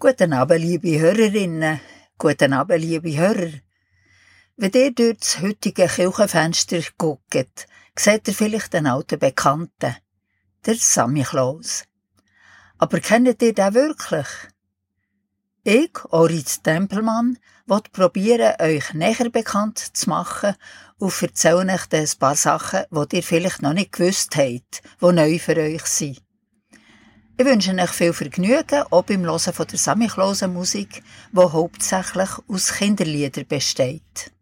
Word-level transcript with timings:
Guten 0.00 0.32
Abend, 0.32 0.60
liebe 0.60 1.00
Hörerinnen. 1.00 1.80
Guten 2.18 2.52
Abend, 2.52 2.80
liebe 2.80 3.16
Hörer. 3.16 3.50
Wenn 4.56 4.70
ihr 4.70 4.92
durch 4.92 5.18
das 5.18 5.42
heutige 5.42 5.88
Kirchenfenster 5.88 6.82
guckt, 6.96 7.66
seht 7.96 8.28
ihr 8.28 8.34
vielleicht 8.34 8.76
einen 8.76 8.86
alten 8.86 9.18
Bekannten, 9.18 9.96
der 10.64 10.74
Sammy 10.76 11.24
Klaus. 11.24 11.82
Aber 12.78 13.00
kennt 13.00 13.26
ihr 13.26 13.34
den 13.34 13.74
wirklich? 13.74 14.28
Ich, 15.64 16.04
Oritz 16.10 16.62
Tempelmann, 16.62 17.36
will 17.66 17.80
probieren, 17.90 18.54
euch 18.60 18.94
näher 18.94 19.30
bekannt 19.30 19.80
zu 19.80 20.10
machen 20.10 20.54
und 20.98 21.20
erzähle 21.20 21.74
euch 21.74 21.92
ein 21.92 22.08
paar 22.20 22.36
Sachen, 22.36 22.84
die 22.92 23.16
ihr 23.16 23.22
vielleicht 23.24 23.62
noch 23.62 23.72
nicht 23.72 23.90
gewusst 23.90 24.36
habt, 24.36 24.80
die 25.02 25.12
neu 25.12 25.40
für 25.40 25.56
euch 25.56 25.86
sind. 25.86 26.22
Ich 27.40 27.44
wünsche 27.44 27.72
euch 27.72 27.90
viel 27.90 28.12
Vergnügen, 28.12 28.82
auch 28.90 29.04
beim 29.04 29.24
Hören 29.24 29.38
von 29.38 29.66
der 29.68 29.78
Samichlose 29.78 30.48
Musik, 30.48 31.04
die 31.30 31.38
hauptsächlich 31.38 32.30
aus 32.48 32.72
Kinderliedern 32.72 33.46
besteht. 33.46 34.32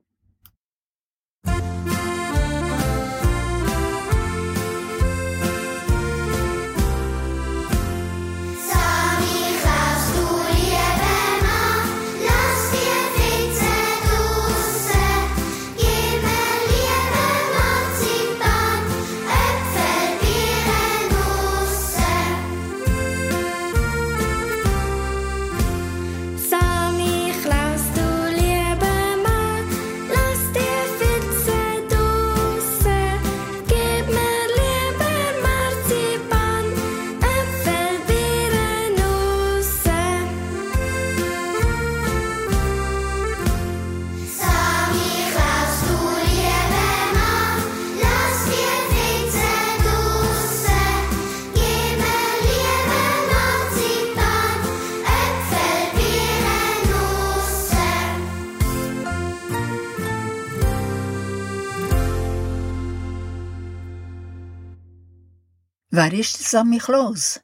Wer 65.99 66.13
ist 66.13 66.39
der 66.39 66.47
Sammy 66.47 66.77
Klaus? 66.77 67.41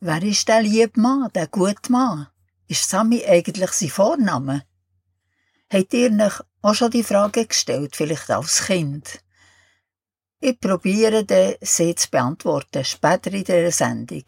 Wer 0.00 0.20
ist 0.24 0.48
der 0.48 0.62
liebe 0.62 1.00
Mann, 1.00 1.30
der 1.32 1.46
gute 1.46 1.92
Mann? 1.92 2.26
Ist 2.66 2.90
Sammy 2.90 3.24
eigentlich 3.24 3.70
sein 3.70 3.88
Vorname? 3.88 4.64
Habt 5.72 5.94
ihr 5.94 6.10
euch 6.10 6.40
auch 6.60 6.74
schon 6.74 6.90
die 6.90 7.04
Frage 7.04 7.46
gestellt, 7.46 7.94
vielleicht 7.94 8.30
als 8.30 8.64
Kind? 8.66 9.20
Ich 10.40 10.58
probiere 10.58 11.24
sie 11.60 11.94
zu 11.94 12.10
beantworten, 12.10 12.84
später 12.84 13.32
in 13.32 13.44
dieser 13.44 13.70
Sendung. 13.70 14.24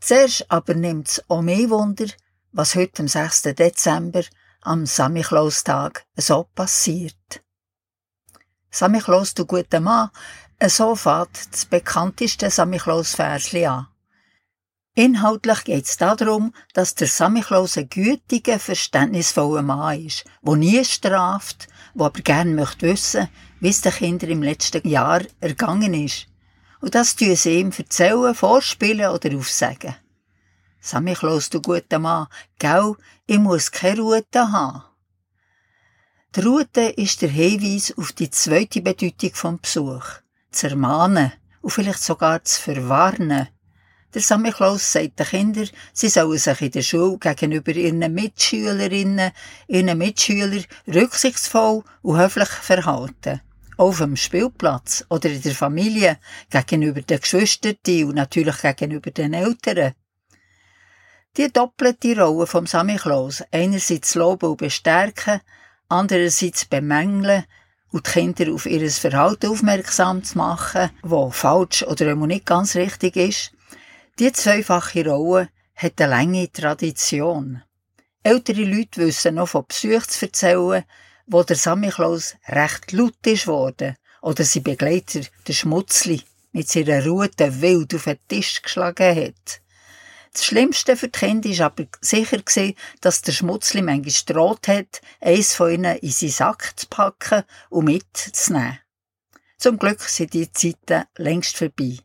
Zuerst 0.00 0.50
aber 0.50 0.74
nimmt 0.74 1.06
es 1.06 1.24
auch 1.28 1.42
mehr 1.42 1.70
Wunder, 1.70 2.06
was 2.50 2.74
heute 2.74 3.02
am 3.02 3.06
6. 3.06 3.42
Dezember, 3.42 4.24
am 4.62 4.86
Samichlaustag, 4.86 6.04
so 6.16 6.48
passiert. 6.52 7.44
Samichlaus, 8.72 9.34
du 9.34 9.46
guter 9.46 9.78
Mann, 9.78 10.10
so 10.68 10.96
fängt 10.96 11.52
das 11.52 11.66
bekannteste 11.66 12.50
Samichlaus-Versli 12.50 13.66
an. 13.66 13.88
Inhaltlich 14.94 15.64
geht 15.64 15.84
es 15.84 15.98
darum, 15.98 16.54
dass 16.72 16.94
der 16.94 17.08
Samichlaus 17.08 17.76
ein 17.76 17.90
gütiger, 17.90 18.58
verständnisvoller 18.58 19.60
Mann 19.60 20.06
ist, 20.06 20.24
der 20.40 20.56
nie 20.56 20.82
straft, 20.86 21.68
der 21.94 22.06
aber 22.06 22.20
gerne 22.22 22.52
möchte 22.52 22.86
wissen, 22.86 23.28
wie 23.60 23.68
es 23.68 23.82
den 23.82 23.92
Kindern 23.92 24.30
im 24.30 24.42
letzten 24.42 24.88
Jahr 24.88 25.20
ergangen 25.40 25.92
ist. 25.92 26.26
Und 26.80 26.94
das 26.94 27.14
tun 27.14 27.36
sie 27.36 27.60
ihm 27.60 27.72
erzählen, 27.76 28.34
vorspielen 28.34 29.10
oder 29.10 29.36
aufsagen. 29.36 29.96
Samichlaus, 30.80 31.50
du 31.50 31.60
guter 31.60 31.98
Mann, 31.98 32.28
gell, 32.58 32.94
ich 33.26 33.38
muss 33.38 33.70
keine 33.70 34.00
Route 34.00 34.50
haben. 34.50 34.84
Die 36.34 36.40
Route 36.40 36.80
ist 36.80 37.20
der 37.20 37.28
Hinweis 37.28 37.92
auf 37.98 38.12
die 38.12 38.30
zweite 38.30 38.80
Bedeutung 38.80 39.34
vom 39.34 39.60
Besuch 39.60 40.04
zu 40.56 40.68
ermahnen 40.68 41.32
und 41.60 41.70
vielleicht 41.70 42.02
sogar 42.02 42.42
zu 42.42 42.60
verwarnen. 42.60 43.48
Der 44.14 44.22
Samichlaus 44.22 44.92
sagt 44.92 45.18
den 45.18 45.26
Kindern, 45.26 45.68
sie 45.92 46.08
sollen 46.08 46.38
sich 46.38 46.62
in 46.62 46.70
der 46.70 46.82
Schule 46.82 47.18
gegenüber 47.18 47.72
ihren 47.72 48.14
Mitschülerinnen, 48.14 49.30
ihren 49.68 49.98
Mitschülern 49.98 50.64
rücksichtsvoll 50.86 51.84
und 52.02 52.18
höflich 52.18 52.48
verhalten. 52.48 53.42
Auf 53.76 53.98
dem 53.98 54.16
Spielplatz 54.16 55.04
oder 55.10 55.28
in 55.28 55.42
der 55.42 55.54
Familie, 55.54 56.18
gegenüber 56.48 57.02
den 57.02 57.20
Geschwistern 57.20 57.76
und 58.04 58.14
natürlich 58.14 58.62
gegenüber 58.62 59.10
den 59.10 59.34
Eltern. 59.34 59.92
Die 61.36 61.52
doppelte 61.52 62.18
Rolle 62.18 62.46
vom 62.46 62.66
Samichlaus, 62.66 63.42
einerseits 63.50 64.14
loben 64.14 64.48
und 64.48 64.56
bestärken, 64.56 65.42
andererseits 65.90 66.64
bemängeln, 66.64 67.44
und 67.92 68.06
die 68.06 68.10
Kinder 68.10 68.52
auf 68.52 68.66
ihr 68.66 68.90
Verhalten 68.90 69.48
aufmerksam 69.48 70.22
zu 70.24 70.38
machen, 70.38 70.90
wo 71.02 71.30
falsch 71.30 71.82
oder 71.82 72.14
nicht 72.14 72.46
ganz 72.46 72.76
richtig 72.76 73.16
ist. 73.16 73.52
Die 74.18 74.32
zweifache 74.32 75.08
Rolle 75.08 75.48
hat 75.74 76.00
eine 76.00 76.10
lange 76.10 76.50
Tradition. 76.50 77.62
Ältere 78.22 78.64
Leute 78.64 79.06
wissen 79.06 79.36
noch 79.36 79.48
von 79.48 79.66
Besuch 79.68 80.06
zu 80.06 80.26
erzählen, 80.26 80.84
wo 81.26 81.42
der 81.42 81.56
Samichlaus 81.56 82.34
recht 82.48 82.92
laut 82.92 83.26
ist 83.26 83.46
oder 83.48 84.44
sein 84.44 84.62
Begleiter, 84.62 85.20
der 85.46 85.52
Schmutzli, 85.52 86.22
mit 86.52 86.68
seiner 86.68 87.04
Rute 87.04 87.60
wild 87.60 87.94
auf 87.94 88.04
den 88.04 88.18
Tisch 88.26 88.62
geschlagen 88.62 89.14
hat. 89.14 89.60
Das 90.36 90.44
Schlimmste 90.44 90.98
für 90.98 91.08
die 91.08 91.18
Kinder 91.18 91.48
war 91.48 91.66
aber 91.66 91.86
sicher, 92.02 92.42
dass 93.00 93.22
der 93.22 93.32
Schmutzli 93.32 93.80
manchmal 93.80 94.34
droht 94.34 94.68
hat, 94.68 95.00
eins 95.18 95.54
von 95.54 95.72
ihnen 95.72 95.96
in 95.96 96.10
seinen 96.10 96.30
Sack 96.30 96.74
zu 96.76 96.88
packen 96.88 97.42
und 97.70 97.86
mitzunehmen. 97.86 98.78
Zum 99.56 99.78
Glück 99.78 100.02
sind 100.02 100.34
die 100.34 100.52
Zeiten 100.52 101.04
längst 101.16 101.56
vorbei. 101.56 102.00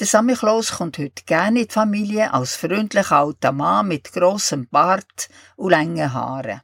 Der 0.00 0.06
Samichlaus 0.06 0.72
kommt 0.72 0.96
heute 0.96 1.24
gerne 1.26 1.60
in 1.60 1.66
die 1.66 1.72
Familie 1.74 2.32
als 2.32 2.56
freundlicher 2.56 3.18
alter 3.18 3.52
Mann 3.52 3.88
mit 3.88 4.14
grossem 4.14 4.66
Bart 4.70 5.28
und 5.56 5.72
langen 5.72 6.14
Haaren. 6.14 6.62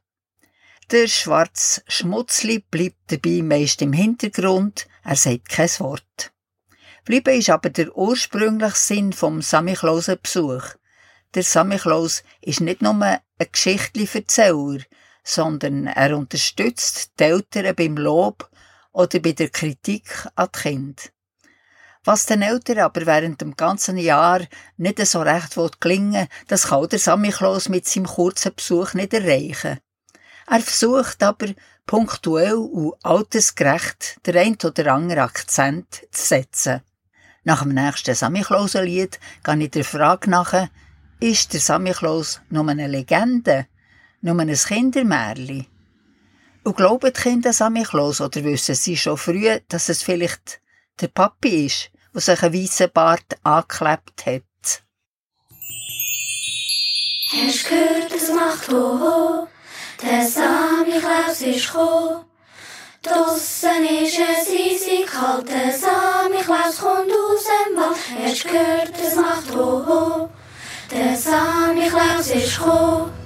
Der 0.91 1.06
schwarze 1.06 1.82
Schmutzli 1.87 2.61
bleibt 2.61 3.12
dabei 3.12 3.43
meist 3.43 3.82
im 3.82 3.93
Hintergrund, 3.93 4.87
er 5.05 5.16
sagt 5.16 5.50
kein 5.50 5.69
Wort. 5.81 6.31
Bleiben 7.05 7.37
ist 7.37 7.51
aber 7.51 7.71
der 7.71 7.97
ursprüngliche 7.97 8.77
Sinn 8.77 9.13
vom 9.13 9.43
Samichlausen 9.43 10.19
Besuch. 10.23 10.63
Der 11.35 11.43
Samichlaus 11.43 12.23
ist 12.41 12.61
nicht 12.61 12.81
nur 12.81 12.95
ein 13.03 13.19
Geschichtli-Erzähler, 13.39 14.79
sondern 15.25 15.89
er 15.89 16.17
unterstützt 16.17 17.12
die 17.19 17.25
Eltern 17.25 17.75
beim 17.75 17.97
Lob 17.97 18.49
oder 18.93 19.19
bei 19.19 19.33
der 19.33 19.49
Kritik 19.49 20.29
an 20.37 20.49
die 20.55 20.61
Kinder. 20.61 21.03
Was 22.05 22.27
den 22.27 22.43
Eltern 22.43 22.79
aber 22.79 23.07
während 23.07 23.41
dem 23.41 23.57
ganzen 23.57 23.97
Jahr 23.97 24.41
nicht 24.77 25.05
so 25.07 25.23
recht 25.23 25.57
gelingen 25.81 26.29
das 26.49 26.69
kann 26.69 26.89
der 26.89 26.99
Samichlaus 26.99 27.69
mit 27.69 27.87
seinem 27.87 28.07
kurzen 28.07 28.55
Besuch 28.55 28.94
nicht 28.94 29.15
erreichen. 29.15 29.79
Er 30.49 30.61
versucht 30.61 31.23
aber, 31.23 31.49
punktuell 31.87 32.55
und 32.55 32.94
altersgerecht 33.03 34.19
den 34.26 34.37
ein 34.37 34.59
oder 34.65 34.93
anderen 34.93 35.21
Akzent 35.23 36.06
zu 36.11 36.26
setzen. 36.26 36.82
Nach 37.44 37.62
dem 37.62 37.75
nächsten 37.75 38.15
Samichlausenlied 38.15 39.19
gehe 39.43 39.62
ich 39.65 39.71
der 39.71 39.85
Frage 39.85 40.31
nach, 40.31 40.69
ist 41.19 41.53
der 41.53 41.61
Samichlaus 41.61 42.41
nur 42.50 42.69
eine 42.69 42.87
Legende, 42.87 43.67
nur 44.21 44.39
ein 44.39 44.55
Kindermärli? 44.55 45.67
Und 46.62 46.77
glauben 46.77 47.12
die 47.12 47.21
Kinder 47.21 47.53
Samichlaus 47.53 48.21
oder 48.21 48.44
wissen 48.44 48.77
sie 48.77 48.97
schon 48.97 49.17
früh, 49.17 49.59
dass 49.69 49.89
es 49.89 50.05
vielleicht 50.05 50.61
der 51.00 51.09
Papi 51.09 51.67
ist, 51.67 51.91
der 52.15 52.21
sich 52.21 52.43
einen 52.44 52.55
weißen 52.55 52.91
Bart 52.94 53.37
angeklebt 53.43 54.25
hat? 54.25 54.85
Hast 57.33 57.65
gehört, 57.69 58.12
es 58.15 58.33
macht 58.33 58.69
Ho, 58.69 59.49
der 60.00 60.25
Samichlaus 60.29 61.41
ist 61.41 61.67
gekommen. 61.67 62.31
Draussen 63.02 63.84
ist 63.84 64.16
es 64.16 64.49
eisig 64.49 65.06
kalt, 65.06 65.49
der 65.49 65.72
Samichlaus 65.72 66.78
kommt 66.78 67.10
aus 67.10 67.44
dem 67.49 67.76
Wald. 67.76 67.96
Hast 68.25 68.44
gehört, 68.44 68.93
es 69.04 69.16
macht 69.16 69.52
Ho, 69.52 70.28
der 70.88 71.16
Sammy 71.16 71.88
Klaus 71.88 72.31
ist 72.31 72.58
gekommen. 72.58 73.22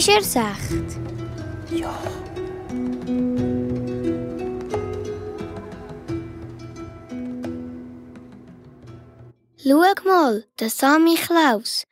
Ist 0.00 0.08
er 0.08 0.16
echt? 0.16 0.98
Ja. 1.70 1.94
Schau 9.62 10.04
mal, 10.06 10.46
der 10.58 10.70
Sammy 10.70 11.16
Klaus. 11.16 11.84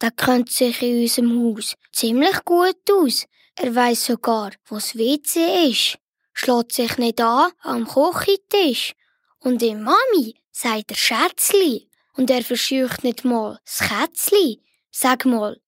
Der 0.00 0.12
kennt 0.12 0.52
sich 0.52 0.80
in 0.80 1.02
unserem 1.02 1.42
Haus 1.42 1.74
ziemlich 1.90 2.44
gut 2.44 2.76
aus. 2.88 3.26
Er 3.56 3.74
weiß 3.74 4.06
sogar, 4.06 4.52
wo 4.66 4.76
das 4.76 4.94
WC 4.96 5.68
ist. 5.68 5.98
Schlägt 6.34 6.70
sich 6.70 6.96
nicht 6.98 7.20
an 7.20 7.50
am 7.62 7.84
Kochentisch. 7.84 8.92
Und 9.40 9.60
dem 9.60 9.82
Mami 9.82 10.36
sagt 10.52 10.92
er 10.92 10.96
Schätzli. 10.96 11.88
Und 12.12 12.30
er 12.30 12.44
verscheucht 12.44 13.02
nicht 13.02 13.24
mal 13.24 13.58
das 13.64 13.80
Kätzli. 13.88 14.62
Sag 14.92 15.24
mal, 15.24 15.60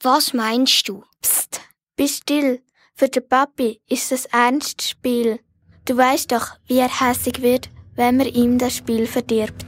was 0.00 0.32
meinst 0.32 0.88
du? 0.88 1.04
Psst, 1.22 1.60
bist 1.96 2.22
still. 2.22 2.62
Für 2.94 3.08
den 3.08 3.28
Papi 3.28 3.80
ist 3.88 4.12
das 4.12 4.26
ernstes 4.26 4.90
Spiel. 4.90 5.40
Du 5.84 5.96
weißt 5.96 6.32
doch, 6.32 6.48
wie 6.66 6.78
er 6.78 7.00
hässig 7.00 7.42
wird, 7.42 7.70
wenn 7.94 8.16
man 8.16 8.26
ihm 8.26 8.58
das 8.58 8.76
Spiel 8.76 9.06
verdirbt. 9.06 9.64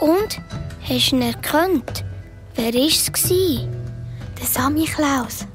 Und? 0.00 0.40
Hast 0.88 1.12
du 1.12 1.16
ihn 1.16 1.22
erkannt? 1.22 2.04
Wer 2.54 2.74
war 2.74 2.80
es? 2.82 3.12
Der 3.12 4.46
Sammy 4.46 4.84
Klaus. 4.84 5.46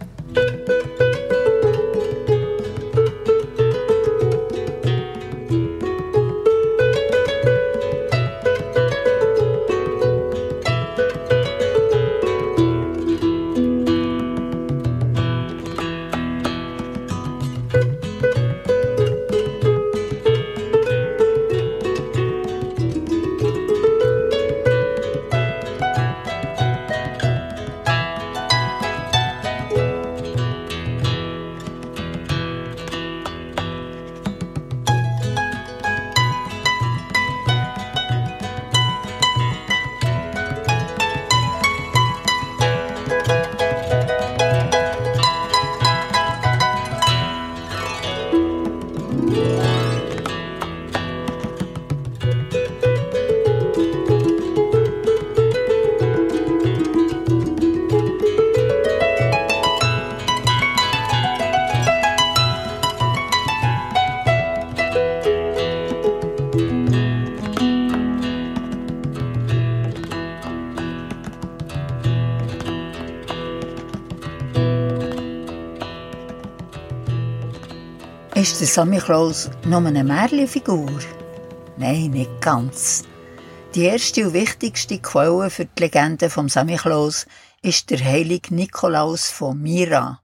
Sammy 78.76 78.98
Klaus 78.98 79.50
nur 79.64 79.86
eine 79.86 80.04
Märchenfigur? 80.04 81.00
Nein, 81.78 82.12
nicht 82.12 82.42
ganz. 82.42 83.04
Die 83.74 83.84
erste 83.84 84.28
und 84.28 84.34
wichtigste 84.34 85.00
Quelle 85.00 85.50
für 85.50 85.64
die 85.64 85.84
Legende 85.84 86.30
vom 86.30 86.50
Sammy 86.50 86.76
Klaus 86.76 87.26
ist 87.62 87.90
der 87.90 88.04
heilige 88.04 88.54
Nikolaus 88.54 89.32
von 89.32 89.62
Myra, 89.62 90.20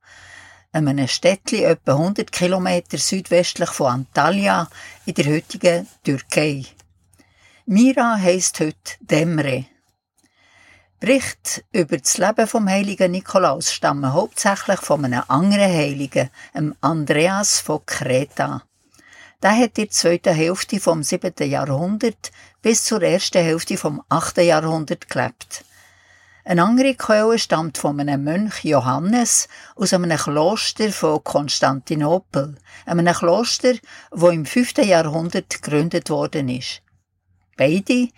einem 0.73 1.07
Städtchen 1.07 1.63
etwa 1.63 1.93
100 1.93 2.29
Kilometer 2.29 2.97
südwestlich 2.97 3.69
von 3.69 3.87
Antalya 3.87 4.67
in 5.05 5.13
der 5.13 5.27
heutigen 5.27 5.87
Türkei. 6.03 6.65
Myra 7.65 8.17
heisst 8.17 8.59
heute 8.59 8.97
Demre. 8.99 9.63
Berichte 11.01 11.63
über 11.71 11.97
das 11.97 12.19
Leben 12.19 12.45
vom 12.45 12.69
heiligen 12.69 13.11
Nikolaus 13.11 13.73
stammen 13.73 14.13
hauptsächlich 14.13 14.79
von 14.81 15.03
einem 15.03 15.23
anderen 15.29 15.73
Heiligen, 15.73 16.29
dem 16.53 16.75
Andreas 16.79 17.59
von 17.59 17.83
Kreta. 17.87 18.61
Der 19.41 19.57
hat 19.57 19.79
in 19.79 19.85
der 19.85 19.89
zweiten 19.89 20.35
Hälfte 20.35 20.79
vom 20.79 21.01
7. 21.01 21.33
Jahrhundert 21.49 22.31
bis 22.61 22.83
zur 22.83 23.01
ersten 23.01 23.41
Hälfte 23.41 23.77
vom 23.77 24.03
8. 24.09 24.37
Jahrhundert 24.43 25.09
gelebt. 25.09 25.65
Eine 26.45 26.65
andere 26.65 26.93
Quelle 26.93 27.39
stammt 27.39 27.79
von 27.79 27.99
einem 27.99 28.23
Mönch 28.23 28.63
Johannes 28.63 29.47
aus 29.75 29.95
einem 29.95 30.15
Kloster 30.15 30.91
von 30.91 31.23
Konstantinopel, 31.23 32.57
einem 32.85 33.11
Kloster, 33.11 33.73
wo 34.11 34.29
im 34.29 34.45
5. 34.45 34.77
Jahrhundert 34.77 35.49
gegründet 35.49 36.11
worden 36.11 36.47
ist. 36.47 36.83
Beide, 37.61 38.09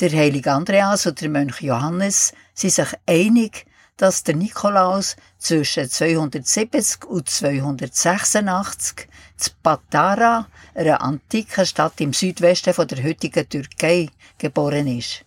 der 0.00 0.10
heilige 0.10 0.52
Andreas 0.52 1.04
und 1.04 1.20
der 1.20 1.28
Mönch 1.28 1.60
Johannes, 1.60 2.32
sind 2.54 2.72
sich 2.72 2.88
einig, 3.04 3.66
dass 3.98 4.24
der 4.24 4.36
Nikolaus 4.36 5.16
zwischen 5.36 5.90
270 5.90 7.04
und 7.04 7.28
286 7.28 9.06
zu 9.36 9.50
Patara, 9.62 10.48
einer 10.74 11.02
antiken 11.02 11.66
Stadt 11.66 12.00
im 12.00 12.14
Südwesten 12.14 12.72
von 12.72 12.88
der 12.88 13.04
heutigen 13.04 13.46
Türkei, 13.46 14.08
geboren 14.38 14.86
ist. 14.86 15.26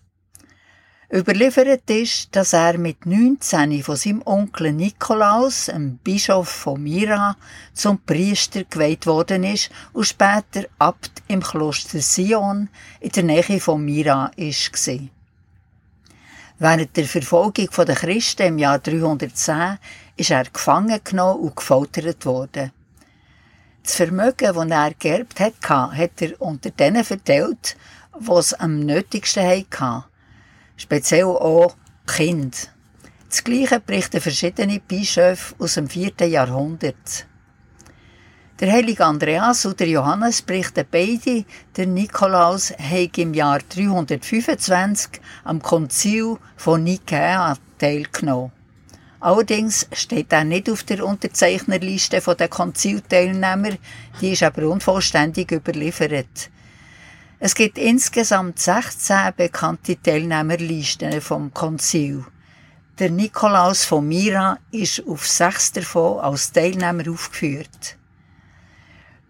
Überliefert 1.14 1.88
ist, 1.92 2.36
dass 2.36 2.54
er 2.54 2.80
mit 2.80 3.06
19 3.06 3.84
von 3.84 3.96
seinem 3.96 4.24
Onkel 4.26 4.74
Nikolaus, 4.74 5.66
dem 5.66 5.98
Bischof 5.98 6.50
von 6.50 6.82
Myra, 6.82 7.38
zum 7.74 8.00
Priester 8.02 8.64
geweiht 8.64 9.06
worden 9.06 9.44
ist 9.44 9.70
und 9.94 10.06
später 10.06 10.66
Abt 10.80 11.19
im 11.30 11.42
Kloster 11.42 12.02
Sion 12.02 12.70
in 13.00 13.12
der 13.12 13.24
Nähe 13.24 13.60
von 13.60 13.88
ist 13.88 14.74
gewesen. 14.74 15.12
Während 16.58 16.98
der 16.98 17.06
Verfolgung 17.06 17.70
der 17.70 17.96
Christen 17.96 18.48
im 18.48 18.58
Jahr 18.58 18.80
310 18.80 19.78
ist 20.18 20.32
er 20.32 20.44
gefangen 20.44 21.00
genommen 21.04 21.40
und 21.40 21.56
gefoltert 21.56 22.26
worden. 22.26 22.74
Das 23.84 23.96
Vermögen, 23.96 24.54
das 24.54 24.70
er 24.70 24.94
geerbt 24.96 25.40
hat, 25.40 25.70
hat 25.70 26.22
er 26.22 26.42
unter 26.42 26.72
denen 26.72 27.06
verteilt, 27.06 27.78
die 28.20 28.32
es 28.32 28.54
am 28.56 28.80
nötigsten 28.82 29.48
hatten 29.48 30.04
speziell 30.76 31.26
auch 31.26 31.76
Kind. 32.08 32.72
Das 33.30 33.44
Gleiche 33.44 33.80
berichten 33.80 34.22
verschiedene 34.22 34.80
Bischöfe 34.80 35.54
aus 35.60 35.76
dem 35.76 35.88
vierten 35.88 36.32
Jahrhundert. 36.32 37.28
Der 38.60 38.74
heilige 38.74 39.06
Andreas 39.06 39.66
und 39.66 39.80
der 39.80 39.88
Johannes 39.88 40.42
berichten 40.42 40.86
beide, 40.92 41.46
der 41.78 41.88
Nikolaus 41.88 42.74
habe 42.78 43.10
im 43.16 43.34
Jahr 43.34 43.60
325 43.60 45.22
am 45.46 45.62
Konzil 45.62 46.36
von 46.58 46.84
Nikäa 46.84 47.56
teilgenommen. 47.78 48.52
Allerdings 49.22 49.88
steht 49.94 50.34
er 50.34 50.44
nicht 50.44 50.70
auf 50.70 50.84
der 50.84 51.06
Unterzeichnerliste 51.06 52.20
der 52.20 52.50
Konzilteilnehmer, 52.50 53.78
die 54.20 54.32
ist 54.32 54.44
aber 54.44 54.68
unvollständig 54.68 55.54
überliefert. 55.54 56.50
Es 57.40 57.56
gibt 57.56 57.78
insgesamt 57.78 58.60
16 58.60 59.36
bekannte 59.38 60.02
Teilnehmerlisten 60.02 61.22
vom 61.22 61.54
Konzil. 61.54 62.26
Der 63.00 63.10
Nikolaus 63.10 63.86
von 63.86 64.06
Mira 64.06 64.58
ist 64.72 65.02
auf 65.08 65.26
sechs 65.26 65.72
davon 65.72 66.20
als 66.20 66.52
Teilnehmer 66.52 67.10
aufgeführt. 67.10 67.99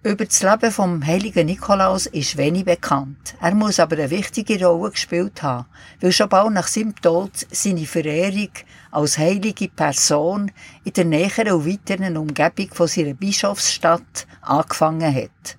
Über 0.01 0.23
das 0.23 0.41
Leben 0.41 0.71
vom 0.71 1.05
heiligen 1.05 1.47
Nikolaus 1.47 2.05
ist 2.05 2.37
wenig 2.37 2.63
bekannt. 2.63 3.35
Er 3.41 3.53
muss 3.53 3.81
aber 3.81 3.97
eine 3.97 4.09
wichtige 4.09 4.65
Rolle 4.65 4.91
gespielt 4.91 5.43
haben, 5.43 5.65
weil 5.99 6.13
schon 6.13 6.29
bald 6.29 6.53
nach 6.53 6.69
seinem 6.69 6.95
Tod 6.95 7.31
seine 7.51 7.85
Verehrung 7.85 8.47
als 8.91 9.17
heilige 9.17 9.67
Person 9.67 10.53
in 10.85 10.93
der 10.93 11.03
näheren 11.03 11.51
und 11.51 11.67
weiteren 11.67 12.15
Umgebung 12.15 12.69
von 12.71 12.87
seiner 12.87 13.13
Bischofsstadt 13.13 14.25
angefangen 14.39 15.13
hat. 15.13 15.57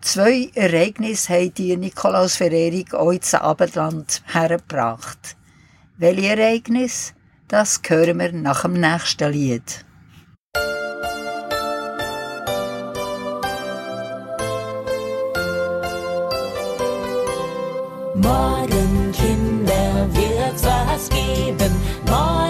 Zwei 0.00 0.50
Ereignisse 0.56 1.34
haben 1.34 1.54
die 1.54 1.76
Nikolausverehrung 1.76 2.94
auch 2.94 3.12
ins 3.12 3.32
Abendland 3.32 4.24
hergebracht. 4.26 5.36
Welche 5.98 6.36
Ereignisse? 6.36 7.12
Das 7.46 7.80
hören 7.86 8.18
wir 8.18 8.32
nach 8.32 8.62
dem 8.62 8.72
nächsten 8.72 9.30
Lied. 9.30 9.85
Morgen, 18.16 19.12
Kinder, 19.12 20.08
wird's 20.12 20.64
was 20.64 21.08
geben. 21.10 21.72
Morgen 22.06 22.45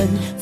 glänzen 0.00 0.39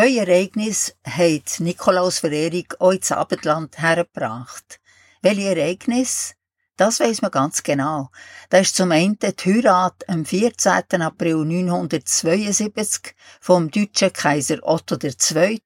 Zwei 0.00 0.16
Ereignisse 0.16 0.94
haben 1.06 1.42
die 1.44 1.62
Nikolausverehrung 1.62 2.64
auch 2.78 2.92
ins 2.92 3.12
Abendland 3.12 3.82
hergebracht. 3.82 4.80
Welche 5.20 5.54
Ereignisse? 5.54 6.32
Das 6.78 7.00
weiss 7.00 7.20
man 7.20 7.30
ganz 7.30 7.62
genau. 7.62 8.08
Da 8.48 8.60
ist 8.60 8.76
zum 8.76 8.92
einen 8.92 9.18
die 9.18 9.26
Heirat 9.26 10.08
am 10.08 10.24
14. 10.24 11.02
April 11.02 11.44
972 11.44 13.14
vom 13.42 13.70
deutschen 13.70 14.10
Kaiser 14.10 14.60
Otto 14.62 14.96
II. 14.96 15.60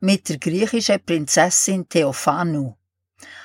mit 0.00 0.30
der 0.30 0.38
griechischen 0.38 1.00
Prinzessin 1.04 1.88
Theophanu. 1.88 2.74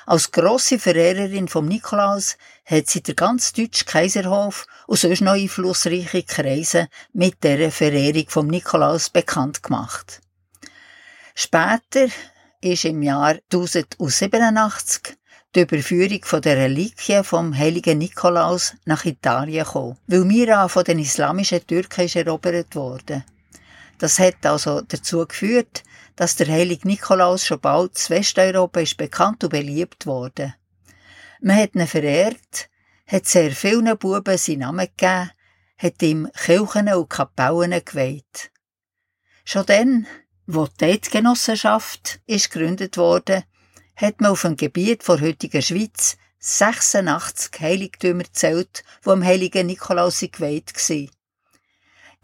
Als 0.06 0.32
grosse 0.32 0.80
Verehrerin 0.80 1.46
vom 1.46 1.66
Nikolaus 1.66 2.36
hat 2.64 2.88
sie 2.88 3.00
der 3.00 3.14
ganz 3.14 3.52
deutsche 3.52 3.84
Kaiserhof 3.84 4.66
und 4.88 4.98
sonst 4.98 5.20
noch 5.20 5.34
einflussreiche 5.34 6.24
Kreise 6.24 6.88
mit 7.12 7.44
der 7.44 7.70
Verehrung 7.70 8.24
vom 8.26 8.48
Nikolaus 8.48 9.08
bekannt 9.08 9.62
gemacht. 9.62 10.20
Später 11.34 12.08
ist 12.60 12.84
im 12.84 13.02
Jahr 13.02 13.38
1087 13.50 15.16
die 15.54 15.60
Überführung 15.60 16.40
der 16.40 16.56
Reliquien 16.56 17.24
vom 17.24 17.56
heiligen 17.56 17.98
Nikolaus 17.98 18.74
nach 18.84 19.04
Italien 19.04 19.64
gekommen, 19.64 19.98
weil 20.06 20.24
Mira 20.24 20.68
von 20.68 20.84
den 20.84 20.98
islamischen 20.98 21.66
Türken 21.66 22.08
erobert 22.14 22.74
worden. 22.74 23.24
Das 23.98 24.18
hat 24.18 24.44
also 24.46 24.80
dazu 24.80 25.26
geführt, 25.26 25.82
dass 26.16 26.36
der 26.36 26.48
heilige 26.48 26.88
Nikolaus 26.88 27.46
schon 27.46 27.60
bald 27.60 27.92
in 28.08 28.16
Westeuropa 28.16 28.80
ist 28.80 28.96
bekannt 28.96 29.44
und 29.44 29.50
beliebt 29.50 30.06
wurde. 30.06 30.54
Man 31.40 31.56
hat 31.56 31.74
ihn 31.74 31.86
verehrt, 31.86 32.68
hat 33.06 33.26
sehr 33.26 33.52
vielen 33.52 33.96
Buben 33.98 34.38
seinen 34.38 34.60
Namen 34.60 34.86
gegeben, 34.86 35.30
hat 35.78 36.02
ihm 36.02 36.28
Kirchen 36.34 36.92
und 36.92 37.10
Kapellen 37.10 37.84
geweiht. 37.84 38.50
Schon 39.44 39.66
dann, 39.66 40.06
wo 40.46 40.66
die 40.80 40.84
Eidgenossenschaft 40.86 42.20
ist 42.26 42.50
gegründet 42.50 42.96
wurde, 42.96 43.44
hat 43.96 44.20
man 44.20 44.32
auf 44.32 44.42
dem 44.42 44.56
Gebiet 44.56 45.06
der 45.06 45.20
heutigen 45.20 45.62
Schweiz 45.62 46.16
86 46.38 47.60
Heiligtümer 47.60 48.24
gezählt, 48.24 48.82
die 49.04 49.10
am 49.10 49.22
heiligen 49.24 49.66
Nikolaus 49.66 50.20
geweiht 50.20 50.74
waren. 50.74 51.10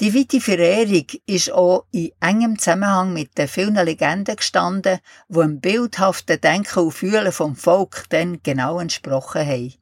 Die 0.01 0.15
weite 0.15 0.41
Verehrung 0.41 1.07
ist 1.27 1.53
auch 1.53 1.87
in 1.91 2.13
engem 2.21 2.59
Zusammenhang 2.59 3.13
mit 3.13 3.37
den 3.37 3.49
vielen 3.49 3.75
Legenden 3.75 4.37
gestanden, 4.37 5.01
die 5.29 5.41
im 5.41 5.61
bildhaften 5.61 6.41
Denken 6.41 6.79
und 6.81 6.93
Fühlen 6.93 7.33
vom 7.33 7.57
Volk 7.57 8.05
dann 8.09 8.41
genau 8.43 8.79
entsprochen 8.79 9.47
haben. 9.47 9.75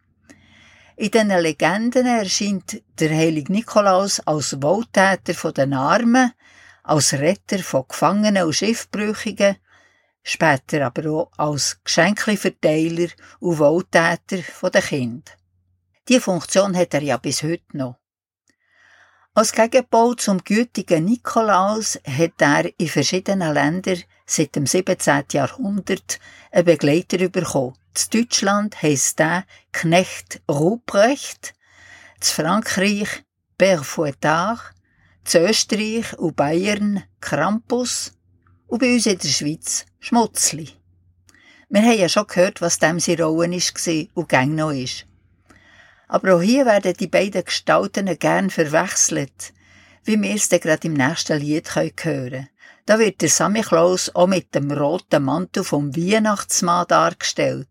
In 0.97 1.11
diesen 1.11 1.28
Legenden 1.28 2.07
erscheint 2.07 2.83
der 2.99 3.11
heilige 3.11 3.52
Nikolaus 3.52 4.21
als 4.21 4.62
Wohltäter 4.62 5.52
den 5.52 5.75
Armen, 5.75 6.33
als 6.87 7.12
Retter 7.14 7.59
von 7.59 7.85
Gefangenen 7.88 8.45
und 8.45 8.55
Schiffbrüchigen, 8.55 9.57
später 10.23 10.87
aber 10.87 11.11
auch 11.11 11.31
als 11.37 11.81
Geschenkverteiler 11.83 13.09
und 13.40 13.59
Wohltäter 13.59 14.43
von 14.43 14.71
den 14.71 14.83
Kindern. 14.83 15.37
Diese 16.09 16.21
Funktion 16.21 16.76
hat 16.76 16.95
er 16.95 17.02
ja 17.02 17.16
bis 17.16 17.43
heute 17.43 17.76
noch. 17.76 17.97
Als 19.35 19.52
Gegenpol 19.52 20.16
zum 20.16 20.43
gütigen 20.45 21.05
Nikolaus 21.05 21.99
hat 22.07 22.40
er 22.40 22.71
in 22.78 22.88
verschiedenen 22.88 23.52
Ländern 23.52 24.02
seit 24.25 24.55
dem 24.55 24.66
17. 24.66 25.25
Jahrhundert 25.33 26.21
einen 26.52 26.64
Begleiter 26.64 27.28
bekommen. 27.28 27.76
In 27.95 28.21
Deutschland 28.21 28.81
heisst 28.81 29.19
der 29.19 29.45
Knecht 29.73 30.40
Ruprecht, 30.49 31.52
in 32.16 32.23
Frankreich 32.23 33.25
Père 33.59 33.83
Fouettard, 33.83 34.75
in 35.35 35.47
Österreich 35.47 36.18
und 36.18 36.37
Bayern 36.37 37.02
Krampus 37.21 38.12
und 38.66 38.80
bei 38.80 38.95
uns 38.95 39.06
in 39.06 39.18
der 39.18 39.28
Schweiz 39.28 39.87
Schmutzli. 39.99 40.68
Wir 41.68 41.83
haben 41.83 41.99
ja 41.99 42.09
schon 42.09 42.26
gehört, 42.26 42.61
was 42.61 42.78
dem 42.78 43.00
seine 43.00 43.25
Rolle 43.25 43.50
war 43.50 44.06
und 44.14 44.28
gang 44.28 44.54
noch 44.54 44.71
ist. 44.71 45.06
Aber 46.09 46.37
auch 46.37 46.42
hier 46.42 46.64
werden 46.64 46.95
die 46.95 47.09
beiden 47.09 47.45
Gestalten 47.45 48.16
gern 48.18 48.50
verwechselt, 48.50 49.52
wie 50.04 50.21
wir 50.21 50.35
es 50.35 50.49
dann 50.49 50.61
gerade 50.61 50.87
im 50.87 50.95
nächsten 50.95 51.40
Lied 51.40 51.75
hören 51.75 51.97
können. 51.97 52.49
Da 52.85 53.00
wird 53.00 53.21
der 53.21 53.28
Sammy 53.28 53.62
Klaus 53.62 54.14
auch 54.14 54.28
mit 54.28 54.54
dem 54.54 54.71
roten 54.71 55.25
Mantel 55.25 55.64
vom 55.64 55.97
Weihnachtsmann 55.97 56.87
dargestellt. 56.87 57.66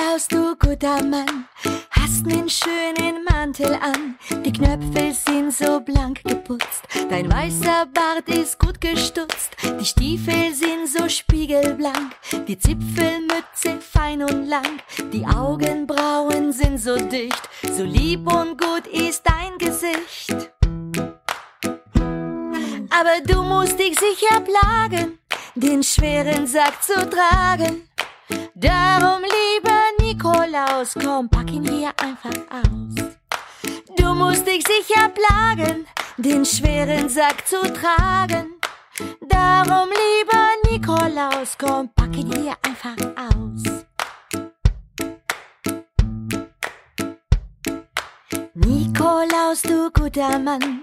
Nikolaus, 0.00 0.28
du 0.28 0.56
guter 0.56 1.02
Mann, 1.04 1.46
hast 1.90 2.24
nen 2.24 2.48
schönen 2.48 3.22
Mantel 3.24 3.74
an. 3.74 4.18
Die 4.44 4.52
Knöpfe 4.52 5.12
sind 5.12 5.52
so 5.52 5.80
blank 5.80 6.22
geputzt, 6.24 6.84
dein 7.10 7.30
weißer 7.30 7.86
Bart 7.92 8.28
ist 8.28 8.58
gut 8.58 8.80
gestutzt. 8.80 9.56
Die 9.78 9.84
Stiefel 9.84 10.54
sind 10.54 10.88
so 10.88 11.08
spiegelblank, 11.08 12.14
die 12.48 12.58
Zipfelmütze 12.58 13.78
fein 13.80 14.22
und 14.22 14.46
lang. 14.46 14.80
Die 15.12 15.26
Augenbrauen 15.26 16.52
sind 16.52 16.78
so 16.78 16.96
dicht, 16.96 17.42
so 17.70 17.84
lieb 17.84 18.26
und 18.32 18.58
gut 18.58 18.86
ist 18.86 19.22
dein 19.26 19.58
Gesicht. 19.58 20.50
Aber 22.90 23.20
du 23.26 23.42
musst 23.42 23.78
dich 23.78 23.98
sicher 23.98 24.40
plagen, 24.40 25.18
den 25.54 25.82
schweren 25.82 26.46
Sack 26.46 26.82
zu 26.82 26.94
tragen. 27.08 27.82
Darum, 28.54 29.22
lieber 29.22 29.79
Nikolaus, 30.30 30.94
komm, 30.94 31.28
pack 31.28 31.50
ihn 31.50 31.64
hier 31.64 31.92
einfach 31.96 32.30
aus. 32.50 32.94
Du 33.96 34.14
musst 34.14 34.46
dich 34.46 34.64
sicher 34.64 35.08
plagen, 35.08 35.86
den 36.18 36.44
schweren 36.44 37.08
Sack 37.08 37.46
zu 37.46 37.60
tragen. 37.72 38.54
Darum, 39.20 39.88
lieber 39.88 40.70
Nikolaus, 40.70 41.56
komm, 41.58 41.90
pack 41.94 42.16
ihn 42.16 42.32
hier 42.32 42.54
einfach 42.62 42.96
aus. 43.16 43.84
Nikolaus, 48.54 49.62
du 49.62 49.90
guter 49.90 50.38
Mann, 50.38 50.82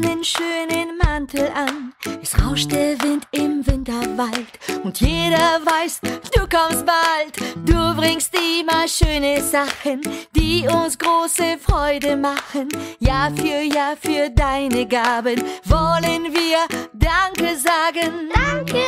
hast 0.00 0.14
nen 0.14 0.24
schönen 0.24 0.98
Mantel 0.98 1.50
an. 1.54 1.92
Es 2.22 2.34
rauscht 2.42 2.70
der 2.72 3.00
Wind 3.02 3.26
im 3.32 3.66
Winterwald 3.66 4.58
und 4.82 5.00
jeder 5.00 5.60
weiß, 5.64 6.00
du 6.34 6.40
kommst 6.40 6.84
bald. 6.86 7.56
Du 7.66 7.94
bringst 7.96 8.34
immer 8.34 8.86
schöne 8.88 9.42
Sachen, 9.42 10.00
die 10.34 10.66
uns 10.68 10.98
große 10.98 11.58
Freude 11.58 12.16
machen. 12.16 12.68
Jahr 12.98 13.30
für 13.34 13.62
Jahr 13.62 13.96
für 13.96 14.30
deine 14.30 14.86
Gaben 14.86 15.42
wollen 15.64 16.32
wir 16.32 16.66
Danke 16.92 17.56
sagen. 17.56 18.30
Danke! 18.34 18.84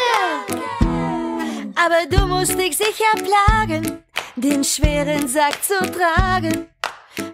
Aber 1.75 2.07
du 2.09 2.27
musst 2.27 2.59
dich 2.59 2.77
sicher 2.77 3.15
plagen, 3.17 4.03
den 4.37 4.63
schweren 4.63 5.27
Sack 5.27 5.63
zu 5.63 5.79
tragen. 5.91 6.69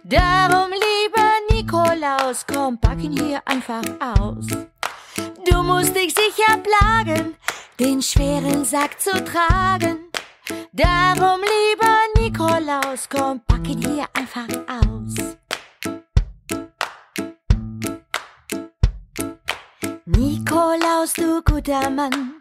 Darum, 0.04 0.70
lieber 0.70 1.28
Nikolaus, 1.70 2.46
komm, 2.46 2.78
pack 2.78 3.02
ihn 3.02 3.12
hier 3.12 3.42
einfach 3.44 3.83
aus. 4.00 4.46
Du 5.44 5.62
musst 5.62 5.94
dich 5.94 6.14
sicher 6.14 6.57
plagen, 6.62 7.35
den 7.78 8.00
schweren 8.00 8.64
Sack 8.64 8.98
zu 8.98 9.11
tragen. 9.22 10.09
Darum, 10.72 11.40
lieber 11.42 11.94
Nikolaus, 12.18 13.07
komm, 13.11 13.42
pack 13.46 13.68
ihn 13.68 13.83
hier 13.83 14.07
einfach 14.14 14.48
aus. 14.66 15.37
Nikolaus, 20.07 21.12
du 21.12 21.42
guter 21.42 21.90
Mann, 21.90 22.40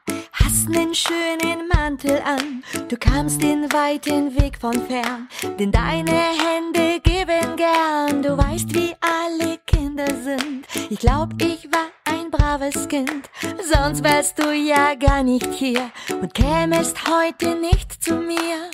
hast 0.58 0.70
nen 0.70 0.94
schönen 0.94 1.68
Mantel 1.68 2.20
an. 2.26 2.64
Du 2.90 2.98
kamst 2.98 3.42
den 3.42 3.72
weiten 3.72 4.34
Weg 4.40 4.58
von 4.60 4.74
fern, 4.88 5.28
denn 5.60 5.72
deine 5.72 6.12
Hände 6.12 7.00
geben 7.02 7.56
gern. 7.56 8.24
Du 8.24 8.36
weißt, 8.38 8.74
wie 8.74 8.94
alle 9.02 9.58
Kinder 9.68 10.08
sind. 10.24 10.66
Ich 10.90 11.00
glaub, 11.00 11.30
ich 11.42 11.68
war 11.72 11.90
ein 12.06 12.32
braves 12.32 12.88
Kind, 12.88 13.30
sonst 13.72 14.04
wärst 14.04 14.40
du 14.40 14.52
ja 14.52 14.96
gar 14.96 15.22
nicht 15.22 15.54
hier 15.54 15.92
und 16.22 16.34
kämest 16.34 16.98
heute 17.08 17.56
nicht 17.56 18.04
zu 18.04 18.16
mir. 18.16 18.72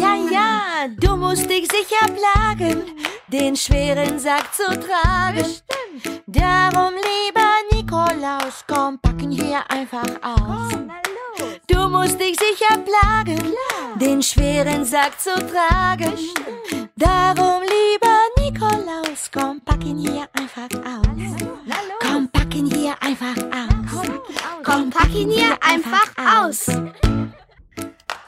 Ja, 0.00 0.16
ja, 0.30 0.88
du 0.98 1.16
musst 1.16 1.48
dich 1.48 1.68
sicher 1.70 2.06
plagen, 2.12 2.82
den 3.28 3.54
schweren 3.54 4.18
Sack 4.18 4.52
zu 4.52 4.64
tragen. 4.64 5.46
Darum, 6.26 6.94
lieber 6.94 7.55
Nikolaus, 8.26 8.64
komm, 8.66 8.98
packen 8.98 9.30
hier 9.30 9.62
einfach 9.68 10.08
aus. 10.20 10.72
Du 11.68 11.88
musst 11.88 12.18
dich 12.18 12.36
sicher 12.36 12.76
plagen, 12.78 13.54
den 14.00 14.20
schweren 14.20 14.84
Sack 14.84 15.20
zu 15.20 15.30
tragen. 15.34 16.12
Darum, 16.96 17.62
lieber 17.62 18.18
Nikolaus, 18.40 19.30
komm, 19.32 19.60
pack 19.60 19.84
ihn 19.84 19.98
hier 19.98 20.26
einfach 20.32 20.68
aus. 20.84 21.36
Komm, 22.00 22.28
pack 22.30 22.52
ihn 22.52 22.66
hier 22.66 22.96
einfach 23.00 23.36
aus. 23.36 24.08
Komm, 24.64 24.90
pack 24.90 25.14
ihn 25.14 25.30
hier 25.30 25.56
einfach 25.60 26.10
aus. 26.42 26.66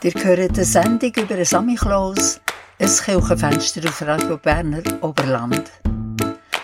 Ihr 0.02 0.14
hört 0.14 0.38
eine 0.38 0.64
Sendung 0.64 1.12
über 1.16 1.34
den 1.34 1.44
Samichlaus, 1.44 2.40
ein 2.78 2.86
Kirchenfenster 2.86 3.88
auf 3.88 4.02
Radio 4.02 4.36
Berner 4.36 4.82
Oberland. 5.00 5.72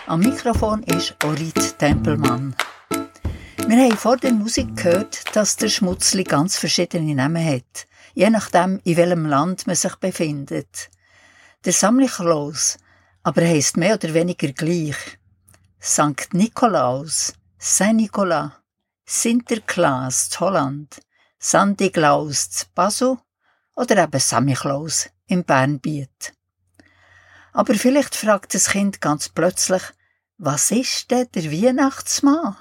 Am 0.07 0.21
Mikrofon 0.21 0.83
ist 0.83 1.17
Orit 1.25 1.77
Tempelmann. 1.77 2.55
Wir 3.67 3.77
haben 3.83 3.97
vor 3.97 4.17
der 4.17 4.31
Musik 4.31 4.75
gehört, 4.77 5.35
dass 5.35 5.55
der 5.55 5.69
Schmutzli 5.69 6.23
ganz 6.23 6.57
verschiedene 6.57 7.15
Namen 7.15 7.43
hat, 7.45 7.87
je 8.13 8.29
nachdem, 8.29 8.79
in 8.83 8.97
welchem 8.97 9.25
Land 9.25 9.65
man 9.65 9.75
sich 9.75 9.95
befindet. 9.95 10.89
Der 11.65 11.73
Samichlaus 11.73 12.77
aber 13.23 13.41
heisst 13.41 13.75
mehr 13.75 13.95
oder 13.95 14.13
weniger 14.13 14.51
gleich. 14.51 15.17
Sankt 15.79 16.35
Nikolaus, 16.35 17.33
Saint 17.57 17.95
Nicolas, 17.95 18.51
Sinterklaas 19.03 20.29
zu 20.29 20.41
Holland, 20.41 21.01
Sandy 21.39 21.89
Klaus 21.89 22.51
zu 22.51 22.65
Basel 22.75 23.17
oder 23.75 24.03
eben 24.03 24.19
Sammy 24.19 24.55
im 25.25 25.43
Bernbiet. 25.43 26.33
Aber 27.51 27.73
vielleicht 27.73 28.15
fragt 28.15 28.53
das 28.53 28.69
Kind 28.69 29.01
ganz 29.01 29.29
plötzlich, 29.29 29.81
was 30.37 30.69
ist 30.69 31.09
denn 31.09 31.27
der 31.33 31.51
Weihnachtsmann? 31.51 32.57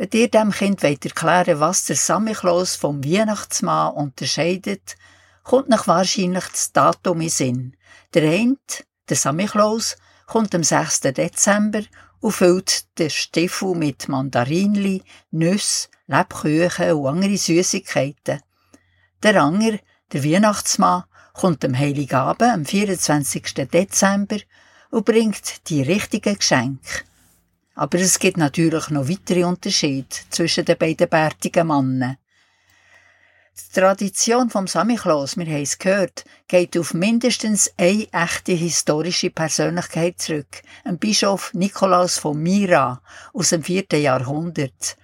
Wenn 0.00 0.08
ihr 0.18 0.30
dem 0.30 0.50
Kind 0.50 0.82
wollt 0.82 1.04
erklären 1.04 1.60
was 1.60 1.84
der 1.84 1.94
Samichlaus 1.94 2.74
vom 2.74 3.04
Weihnachtsmann 3.04 3.92
unterscheidet, 3.92 4.96
kommt 5.42 5.68
nach 5.68 5.88
wahrscheinlich 5.88 6.46
das 6.46 6.72
Datum 6.72 7.20
in 7.20 7.28
Sinn. 7.28 7.76
Der 8.14 8.22
eine, 8.22 8.56
der 9.10 9.16
Samichlaus, 9.18 9.98
kommt 10.26 10.54
am 10.54 10.64
6. 10.64 11.00
Dezember 11.00 11.82
und 12.20 12.32
füllt 12.32 12.98
den 12.98 13.10
Stiefel 13.10 13.74
mit 13.74 14.08
Mandarinli, 14.08 15.02
Nüsse, 15.32 15.88
Lebkuchen 16.06 16.92
und 16.92 17.06
andere 17.06 17.36
Süßigkeiten. 17.36 18.40
Der 19.22 19.42
andere, 19.42 19.80
der 20.14 20.24
Weihnachtsmann, 20.24 21.04
kommt 21.34 21.62
am 21.62 21.78
Heiligabend, 21.78 22.54
am 22.54 22.64
24. 22.64 23.68
Dezember, 23.70 24.38
und 24.90 25.04
bringt 25.04 25.68
die 25.68 25.82
richtigen 25.82 26.38
Geschenke. 26.38 27.04
Aber 27.80 27.98
es 27.98 28.18
gibt 28.18 28.36
natürlich 28.36 28.90
noch 28.90 29.08
weitere 29.08 29.44
Unterschiede 29.44 30.14
zwischen 30.28 30.66
den 30.66 30.76
beiden 30.76 31.08
bärtigen 31.08 31.66
Männern. 31.66 32.18
Die 33.56 33.80
Tradition 33.80 34.50
vom 34.50 34.66
Samichlaus, 34.66 35.38
wir 35.38 35.46
haben 35.46 35.62
es 35.62 35.78
gehört, 35.78 36.26
geht 36.46 36.76
auf 36.76 36.92
mindestens 36.92 37.72
eine 37.78 38.06
echte 38.12 38.52
historische 38.52 39.30
Persönlichkeit 39.30 40.20
zurück. 40.20 40.60
Ein 40.84 40.98
Bischof 40.98 41.54
Nikolaus 41.54 42.18
von 42.18 42.42
Myra 42.42 43.00
aus 43.32 43.48
dem 43.48 43.62
vierten 43.62 44.02
Jahrhundert. 44.02 44.98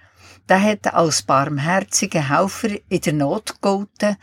Der 0.47 0.61
hat 0.61 0.93
als 0.93 1.23
barmherziger 1.23 2.29
Helfer 2.29 2.77
in 2.89 3.01
der 3.01 3.13
Not 3.13 3.55
gegolten. 3.55 4.17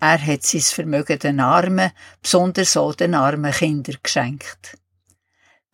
Er 0.00 0.26
hat 0.26 0.42
sein 0.44 0.62
Vermögen 0.62 1.18
den 1.18 1.38
Armen, 1.38 1.92
besonders 2.22 2.78
auch 2.78 2.94
den 2.94 3.14
armen 3.14 3.52
Kindern 3.52 3.98
geschenkt. 4.02 4.79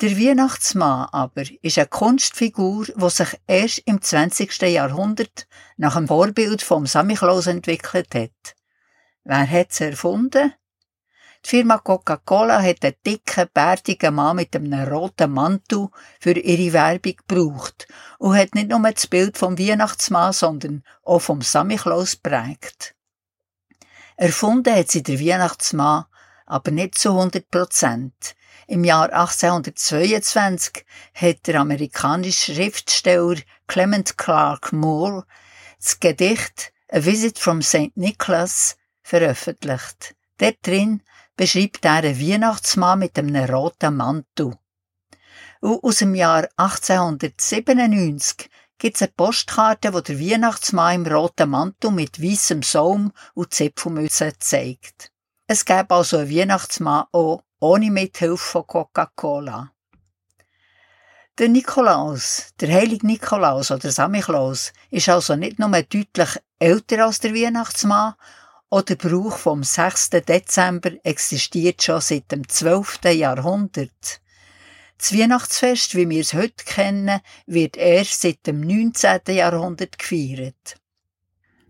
Der 0.02 0.10
Weihnachtsmann 0.18 1.08
aber 1.10 1.44
ist 1.62 1.78
eine 1.78 1.86
Kunstfigur, 1.86 2.84
die 2.84 3.10
sich 3.10 3.40
erst 3.46 3.78
im 3.86 4.02
20. 4.02 4.60
Jahrhundert 4.60 5.48
nach 5.78 5.96
dem 5.96 6.06
Vorbild 6.06 6.60
vom 6.60 6.84
Samichlaus 6.84 7.46
entwickelt 7.46 8.14
hat. 8.14 8.56
Wer 9.24 9.50
hat 9.50 9.72
sie 9.72 9.84
erfunden? 9.84 10.52
Die 11.42 11.48
Firma 11.48 11.78
Coca-Cola 11.78 12.60
hat 12.60 12.84
einen 12.84 12.96
dicken, 13.06 13.48
bärtigen 13.54 14.14
Mann 14.14 14.36
mit 14.36 14.54
einem 14.54 14.86
roten 14.86 15.32
Mantel 15.32 15.88
für 16.20 16.32
ihre 16.32 16.74
Werbung 16.74 17.16
gebraucht 17.26 17.88
und 18.18 18.36
hat 18.36 18.54
nicht 18.54 18.68
nur 18.68 18.80
das 18.80 19.06
Bild 19.06 19.38
vom 19.38 19.58
Weihnachtsmann, 19.58 20.34
sondern 20.34 20.82
auch 21.04 21.20
vom 21.20 21.40
Samichlaus 21.40 22.16
prägt. 22.16 22.94
Erfunden 24.18 24.74
hat 24.74 24.90
sie 24.90 25.02
der 25.02 25.18
Weihnachtsmann, 25.18 26.04
aber 26.44 26.70
nicht 26.70 26.98
zu 26.98 27.12
100 27.12 27.50
Prozent. 27.50 28.36
Im 28.68 28.82
Jahr 28.82 29.12
1822 29.12 30.84
hat 31.14 31.46
der 31.46 31.60
amerikanische 31.60 32.52
Schriftsteller 32.52 33.36
Clement 33.68 34.18
Clark 34.18 34.72
Moore 34.72 35.24
das 35.80 36.00
Gedicht 36.00 36.72
A 36.90 37.04
Visit 37.04 37.38
from 37.38 37.62
St. 37.62 37.96
Nicholas 37.96 38.76
veröffentlicht. 39.02 40.16
Dort 40.38 40.56
drin 40.62 41.02
beschreibt 41.36 41.84
er 41.84 41.94
einen 41.94 42.20
Weihnachtsmann 42.20 42.98
mit 42.98 43.16
einem 43.16 43.36
roten 43.44 43.96
Mantel. 43.96 44.58
Und 45.60 45.84
aus 45.84 45.98
dem 45.98 46.16
Jahr 46.16 46.48
1897 46.56 48.50
gibt 48.78 48.96
es 48.96 49.02
eine 49.02 49.12
Postkarte, 49.16 49.94
wo 49.94 50.00
der 50.00 50.18
Weihnachtsmann 50.18 51.06
im 51.06 51.12
roten 51.12 51.50
Mantel 51.50 51.92
mit 51.92 52.20
weißem 52.20 52.64
Saum 52.64 53.12
und 53.34 53.54
Zipfelmütze 53.54 54.32
zeigt. 54.40 55.12
Es 55.46 55.64
gäbe 55.64 55.94
also 55.94 56.18
einen 56.18 56.30
Weihnachtsmann 56.30 57.04
auch 57.12 57.45
ohne 57.60 57.90
Mithilfe 57.90 58.36
von 58.36 58.66
Coca-Cola. 58.66 59.72
Der 61.38 61.48
Nikolaus, 61.48 62.54
der 62.60 62.72
heilige 62.72 63.06
Nikolaus 63.06 63.70
oder 63.70 63.90
Samichlaus, 63.90 64.72
ist 64.90 65.08
also 65.08 65.36
nicht 65.36 65.58
nur 65.58 65.68
deutlich 65.70 66.40
älter 66.58 67.04
als 67.04 67.20
der 67.20 67.34
Weihnachtsmann, 67.34 68.14
auch 68.70 68.82
der 68.82 68.96
Brauch 68.96 69.36
vom 69.36 69.62
6. 69.62 70.10
Dezember 70.10 70.92
existiert 71.04 71.82
schon 71.82 72.00
seit 72.00 72.32
dem 72.32 72.48
12. 72.48 73.04
Jahrhundert. 73.12 74.20
Das 74.98 75.12
Weihnachtsfest, 75.12 75.94
wie 75.94 76.08
wir 76.08 76.22
es 76.22 76.32
heute 76.32 76.64
kennen, 76.64 77.20
wird 77.46 77.76
erst 77.76 78.22
seit 78.22 78.46
dem 78.46 78.60
19. 78.60 79.20
Jahrhundert 79.28 79.98
gefeiert. 79.98 80.76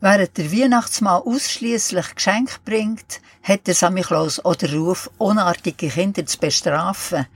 Während 0.01 0.37
der 0.37 0.53
Weihnachtsmann 0.53 1.23
ausschließlich 1.23 2.15
Geschenk 2.15 2.65
bringt, 2.65 3.21
hat 3.43 3.67
der 3.67 3.75
Samichlaus 3.75 4.45
auch 4.45 4.55
den 4.55 4.79
Ruf, 4.79 5.11
unartige 5.17 5.89
Kinder 5.89 6.27
zu 6.27 6.39
bestrafen. 6.39 7.27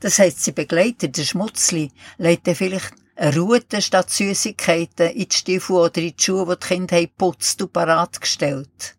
Das 0.00 0.18
heisst, 0.18 0.42
sie 0.42 0.52
begleitet 0.52 1.16
den 1.16 1.24
Schmutzli, 1.26 1.92
legt 2.16 2.48
vielleicht 2.48 2.94
eine 3.16 3.36
Rute 3.36 3.82
statt 3.82 4.10
Süßigkeiten 4.10 5.10
in 5.10 5.28
die 5.28 5.36
Stiefel 5.36 5.76
oder 5.76 6.00
in 6.00 6.14
die 6.16 6.22
Schuhe, 6.22 6.46
die 6.46 6.60
die 6.60 6.66
Kinder 6.66 6.96
haben 6.96 7.12
putzt 7.18 7.60
und 7.60 7.72
parat 7.72 8.20
gestellt. 8.20 8.96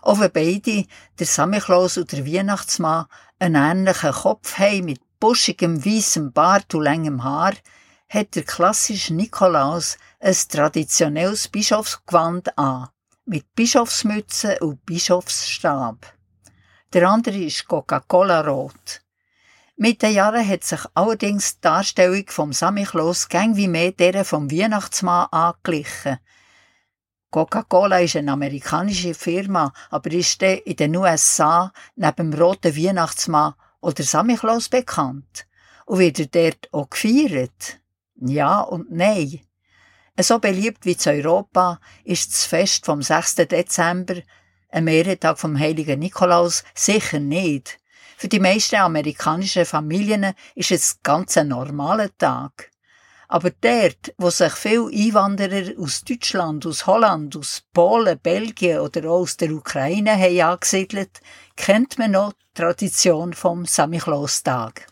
Auch 0.00 0.20
wenn 0.20 0.32
beide, 0.32 0.86
der 1.18 1.26
Samichlaus 1.26 1.98
und 1.98 2.12
der 2.12 2.26
Weihnachtsmann, 2.26 3.06
einen 3.38 3.54
ähnlichen 3.56 4.12
Kopf 4.12 4.58
haben 4.58 4.86
mit 4.86 5.00
buschigem 5.20 5.84
weißem 5.84 6.32
Bart 6.32 6.74
und 6.74 6.82
längem 6.82 7.24
Haar, 7.24 7.54
hat 8.12 8.34
der 8.34 8.42
klassische 8.42 9.14
Nikolaus 9.14 9.96
ein 10.20 10.36
traditionelles 10.48 11.48
Bischofsgewand 11.48 12.58
an, 12.58 12.88
mit 13.24 13.54
Bischofsmütze 13.54 14.58
und 14.58 14.84
Bischofsstab. 14.84 16.12
Der 16.92 17.08
andere 17.08 17.38
ist 17.38 17.66
Coca-Cola-rot. 17.66 19.00
Mit 19.76 20.02
den 20.02 20.12
Jahren 20.12 20.46
hat 20.46 20.62
sich 20.62 20.80
allerdings 20.92 21.54
die 21.54 21.60
Darstellung 21.62 22.24
vom 22.28 22.52
Samichlaus 22.52 23.30
gäng 23.30 23.56
wie 23.56 23.66
mehr 23.68 23.92
der 23.92 24.26
vom 24.26 24.50
Weihnachtsmann 24.50 25.28
angeglichen. 25.30 26.18
Coca-Cola 27.30 28.00
ist 28.00 28.16
eine 28.16 28.32
amerikanische 28.32 29.14
Firma, 29.14 29.72
aber 29.88 30.12
ist 30.12 30.42
in 30.42 30.76
den 30.76 30.96
USA 30.96 31.72
neben 31.96 32.30
dem 32.30 32.34
roten 32.38 32.76
Weihnachtsmann 32.76 33.54
oder 33.80 34.02
Samichlaus 34.02 34.68
bekannt 34.68 35.46
und 35.86 35.98
wird 35.98 36.34
dort 36.34 36.68
auch 36.72 36.90
gefeiert. 36.90 37.81
Ja 38.24 38.60
und 38.60 38.90
nein. 38.90 39.40
So 40.20 40.38
beliebt 40.38 40.84
wie 40.84 40.96
zu 40.96 41.10
Europa 41.10 41.80
ist 42.04 42.32
das 42.32 42.44
Fest 42.44 42.86
vom 42.86 43.02
6. 43.02 43.36
Dezember, 43.36 44.16
ein 44.68 44.84
Mehrtag 44.84 45.38
vom 45.38 45.58
heiligen 45.58 45.98
Nikolaus, 45.98 46.64
sicher 46.74 47.18
nicht. 47.18 47.78
Für 48.16 48.28
die 48.28 48.38
meisten 48.38 48.76
amerikanischen 48.76 49.64
Familien 49.64 50.34
ist 50.54 50.70
es 50.70 51.02
ganz 51.02 51.36
ein 51.36 51.48
normaler 51.48 52.16
Tag. 52.16 52.70
Aber 53.26 53.50
dort, 53.50 54.14
wo 54.18 54.30
sich 54.30 54.52
viele 54.52 54.88
Einwanderer 54.88 55.72
aus 55.78 56.04
Deutschland, 56.04 56.66
aus 56.66 56.86
Holland, 56.86 57.34
aus 57.34 57.62
Polen, 57.72 58.18
Belgien 58.20 58.80
oder 58.80 59.10
auch 59.10 59.22
aus 59.22 59.38
der 59.38 59.50
Ukraine 59.52 60.12
haben 60.12 60.40
angesiedelt, 60.40 61.20
kennt 61.56 61.98
man 61.98 62.12
noch 62.12 62.34
die 62.34 62.60
Tradition 62.60 63.32
vom 63.32 63.64
Samichlaustag. 63.64 64.86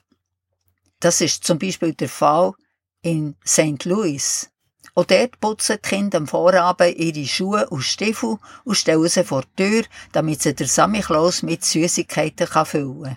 Das 0.99 1.21
ist 1.21 1.45
zum 1.45 1.59
Beispiel 1.59 1.95
der 1.95 2.09
Fall 2.09 2.55
in 3.03 3.37
St. 3.47 3.85
Louis. 3.85 4.51
Auch 4.95 5.05
dort 5.05 5.41
putzen 5.41 5.79
die 5.83 5.89
Kinder 5.89 6.19
am 6.19 6.27
Vorabend 6.27 6.97
ihre 6.97 7.27
Schuhe 7.27 7.69
und 7.69 7.83
Stiefel 7.83 8.39
und 8.65 8.75
stellen 8.77 9.09
sie 9.09 9.25
vor 9.25 9.45
die 9.57 9.65
Tür, 9.65 9.85
damit 10.13 10.43
sie 10.43 10.55
der 10.55 10.67
Samichlaus 10.67 11.43
mit 11.43 11.65
Süßigkeiten 11.65 12.47
füllen 12.47 13.03
kann. 13.03 13.17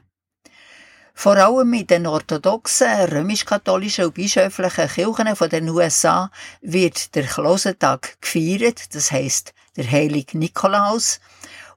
Vor 1.15 1.37
allem 1.37 1.73
in 1.73 1.87
den 1.87 2.07
orthodoxen, 2.07 2.87
römisch-katholischen 2.87 4.05
und 4.05 4.13
bischöflichen 4.15 4.87
Kirchen 4.89 5.35
von 5.35 5.49
den 5.49 5.69
USA 5.69 6.31
wird 6.61 7.13
der 7.15 7.25
Klausentag 7.25 8.19
gefeiert, 8.19 8.95
das 8.95 9.11
heißt 9.11 9.53
der 9.75 9.89
heilige 9.89 10.37
Nikolaus, 10.37 11.19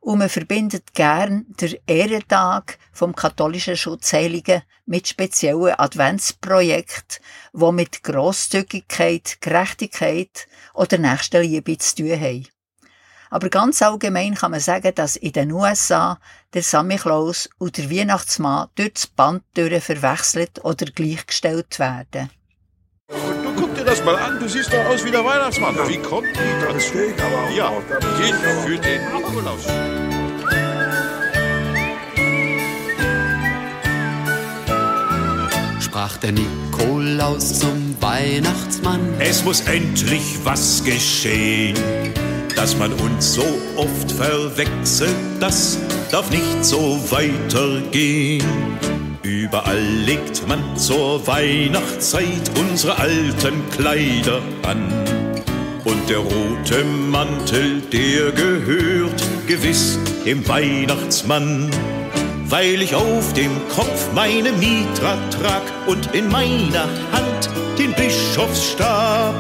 und 0.07 0.19
man 0.19 0.29
verbindet 0.29 0.95
gern 0.95 1.47
den 1.61 1.75
Ehrentag 1.85 2.79
vom 2.93 3.17
katholischen 3.17 3.77
Schutzheiligen 3.77 4.63
mit 4.85 5.09
speziellen 5.09 5.75
Adventsprojekten, 5.77 7.25
die 7.53 7.73
mit 7.73 8.05
Grosszügigkeit, 8.05 9.39
Gerechtigkeit 9.41 10.47
oder 10.75 10.99
Nächstenliebe 10.99 11.77
zu 11.79 11.97
tun 11.97 12.21
haben. 12.21 12.47
Aber 13.31 13.49
ganz 13.49 13.83
allgemein 13.83 14.37
kann 14.37 14.53
man 14.53 14.61
sagen, 14.61 14.95
dass 14.95 15.17
in 15.17 15.33
den 15.33 15.51
USA 15.51 16.21
der 16.55 16.63
Samichlaus 16.63 17.51
und 17.59 17.77
der 17.77 17.91
Weihnachtsmann 17.91 18.69
durch 18.77 18.93
das 18.93 19.07
Band 19.09 19.43
verwechselt 19.57 20.65
oder 20.65 20.87
gleichgestellt 20.87 21.81
werden. 21.81 22.31
Das 23.97 24.05
mal 24.05 24.17
an, 24.17 24.39
du 24.39 24.47
siehst 24.47 24.71
doch 24.71 24.85
aus 24.85 25.03
wie 25.07 25.11
der 25.11 25.25
Weihnachtsmann. 25.25 25.75
Wie 25.89 25.97
kommt 25.97 26.27
die 26.27 26.67
dazu? 26.67 26.99
Ja, 27.57 27.73
geht 28.19 28.35
für 28.63 28.77
den 28.77 29.01
Nikolaus. 29.15 29.63
Sprach 35.81 36.19
der 36.19 36.33
Nikolaus 36.33 37.61
zum 37.61 37.97
Weihnachtsmann. 38.01 39.01
Es 39.19 39.43
muss 39.43 39.63
endlich 39.63 40.41
was 40.45 40.85
geschehen, 40.85 41.79
dass 42.55 42.77
man 42.77 42.93
uns 42.93 43.33
so 43.33 43.47
oft 43.77 44.13
verwechselt, 44.13 45.17
das 45.41 45.79
darf 46.11 46.31
nicht 46.31 46.63
so 46.63 47.01
weitergehen. 47.11 48.45
Überall 49.27 49.83
legt 49.83 50.47
man 50.47 50.77
zur 50.77 51.27
Weihnachtszeit 51.27 52.49
unsere 52.61 52.97
alten 52.97 53.69
Kleider 53.71 54.41
an. 54.63 54.87
Und 55.83 56.09
der 56.09 56.19
rote 56.19 56.85
Mantel, 56.85 57.81
der 57.93 58.31
gehört 58.31 59.21
gewiss 59.49 59.99
dem 60.25 60.47
Weihnachtsmann. 60.47 61.69
Weil 62.45 62.81
ich 62.81 62.95
auf 62.95 63.33
dem 63.33 63.51
Kopf 63.75 64.13
meine 64.15 64.53
Mitra 64.53 65.19
trag 65.31 65.63
und 65.89 66.15
in 66.15 66.29
meiner 66.29 66.87
Hand 67.11 67.51
den 67.81 67.93
Bischofsstab. 67.95 69.35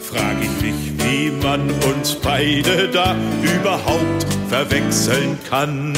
Frag 0.00 0.36
ich 0.42 0.60
mich, 0.60 1.04
wie 1.04 1.30
man 1.40 1.70
uns 1.94 2.16
beide 2.16 2.88
da 2.88 3.14
überhaupt 3.44 4.26
verwechseln 4.48 5.38
kann. 5.48 5.92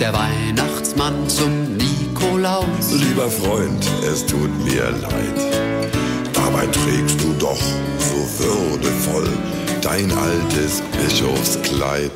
Der 0.00 0.12
Weihnachtsmann 0.12 1.28
zum 1.28 1.76
Nikolaus. 1.76 2.92
Lieber 2.92 3.28
Freund, 3.28 3.86
es 4.10 4.24
tut 4.24 4.50
mir 4.64 4.90
leid. 4.90 5.38
Dabei 6.32 6.66
trägst 6.66 7.20
du 7.22 7.34
doch 7.38 7.60
so 7.98 8.44
würdevoll 8.44 9.28
dein 9.82 10.10
altes 10.12 10.82
Bischofskleid. 10.92 12.10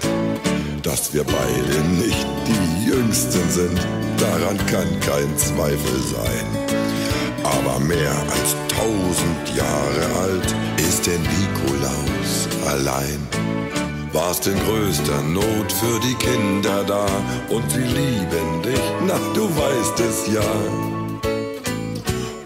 Dass 0.83 1.13
wir 1.13 1.25
beide 1.25 1.87
nicht 1.89 2.27
die 2.47 2.91
Jüngsten 2.91 3.49
sind, 3.51 3.79
daran 4.19 4.57
kann 4.67 4.89
kein 5.01 5.37
Zweifel 5.37 6.01
sein. 6.15 6.47
Aber 7.43 7.79
mehr 7.81 8.15
als 8.31 8.57
tausend 8.69 9.57
Jahre 9.57 10.21
alt 10.23 10.55
ist 10.79 11.07
der 11.07 11.19
Nikolaus 11.19 12.49
allein. 12.67 13.29
Warst 14.13 14.47
in 14.49 14.59
größter 14.67 15.23
Not 15.23 15.71
für 15.71 16.01
die 16.01 16.15
Kinder 16.15 16.83
da 16.85 17.07
und 17.49 17.71
sie 17.71 17.79
lieben 17.79 18.63
dich, 18.63 18.81
na 19.07 19.15
du 19.35 19.49
weißt 19.57 20.01
es 20.01 20.33
ja. 20.33 20.51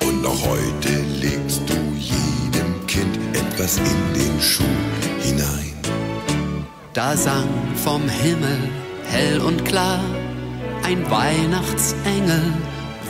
Und 0.07 0.23
noch 0.23 0.47
heute 0.47 0.93
legst 1.21 1.63
du 1.67 1.75
jedem 1.99 2.87
Kind 2.87 3.19
etwas 3.35 3.79
in 3.79 4.15
den 4.15 4.41
Schuh 4.43 4.65
hinein. 5.21 5.75
Da 6.93 7.17
sang 7.17 7.49
vom 7.83 8.03
Himmel 8.09 8.59
hell 9.07 9.41
und 9.41 9.65
klar 9.65 10.01
ein 10.85 11.11
Weihnachtsengel 11.11 12.53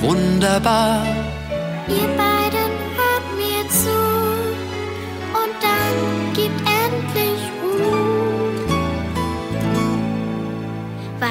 wunderbar. 0.01 1.05
Ihr 1.88 2.34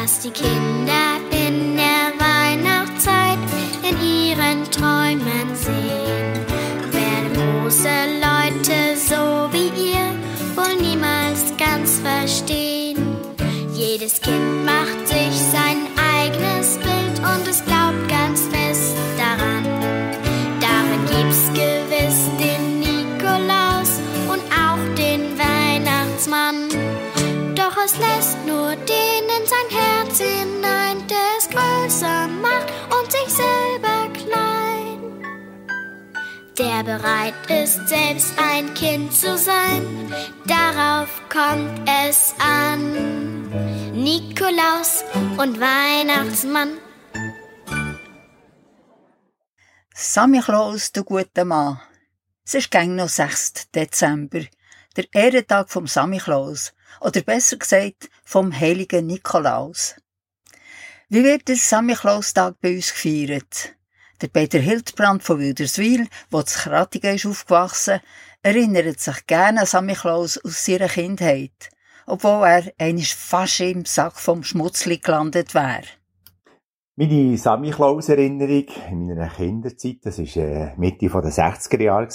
Was 0.04 0.20
die 0.20 0.32
Kinder 0.32 0.82
in 0.82 0.83
Herz 30.14 30.20
hinein, 30.20 31.08
der 31.08 31.18
es 31.40 31.50
größer 31.50 32.28
macht 32.28 32.72
und 32.94 33.12
sich 33.12 33.30
selber 33.30 34.10
klein. 34.14 35.24
Der 36.58 36.84
bereit 36.84 37.34
ist, 37.50 37.88
selbst 37.88 38.34
ein 38.38 38.74
Kind 38.76 39.12
zu 39.12 39.36
sein, 39.38 40.14
darauf 40.46 41.10
kommt 41.30 41.90
es 42.06 42.36
an. 42.38 43.50
Nikolaus 43.94 45.04
und 45.38 45.60
Weihnachtsmann. 45.60 46.78
Sammy 49.96 50.42
Klaus, 50.42 50.92
der 50.92 51.04
gute 51.04 51.46
Mann. 51.46 51.80
Es 52.46 52.54
ist 52.54 52.70
gäng 52.70 52.96
noch 52.96 53.10
6. 53.10 53.72
Dezember, 53.74 54.42
der 54.96 55.06
Ehrentag 55.14 55.72
vom 55.72 55.88
Sammy 55.88 56.20
Klaus, 56.20 56.74
oder 57.02 57.22
besser 57.22 57.58
gesagt, 57.58 58.10
vom 58.24 58.54
heiligen 58.54 59.08
Nikolaus. 59.08 59.96
Wie 61.14 61.24
wird 61.24 61.48
der 61.48 61.58
Sammy 61.58 61.94
Klaus 61.94 62.34
Tag 62.34 62.56
bei 62.60 62.74
uns 62.74 62.92
gefeiert? 62.92 63.76
Der 64.20 64.30
Peter 64.30 64.58
Hildbrand 64.58 65.22
von 65.22 65.38
Wilderswil, 65.38 66.08
der 66.32 66.46
zu 66.48 66.68
Krattigen 66.68 67.14
ist 67.14 67.28
aufgewachsen, 67.28 68.00
erinnert 68.42 69.00
sich 69.00 69.28
gerne 69.28 69.60
an 69.60 69.66
Sammy 69.68 69.94
Klaus 69.94 70.44
aus 70.44 70.66
seiner 70.66 70.88
Kindheit, 70.88 71.70
obwohl 72.08 72.48
er 72.48 72.64
einmal 72.80 73.04
fast 73.04 73.60
im 73.60 73.86
Sack 73.86 74.14
vom 74.14 74.42
Schmutzli 74.42 74.98
gelandet 74.98 75.54
wäre. 75.54 75.84
Meine 76.96 77.38
Sammy 77.38 77.70
Klaus 77.70 78.10
Erinnerung 78.10 78.66
in 78.90 79.06
meiner 79.06 79.30
Kinderzeit, 79.30 79.98
das 80.02 80.18
war 80.18 80.44
äh, 80.44 80.74
Mitte 80.78 81.10
der 81.10 81.12
60er 81.12 81.80
Jahre, 81.80 82.08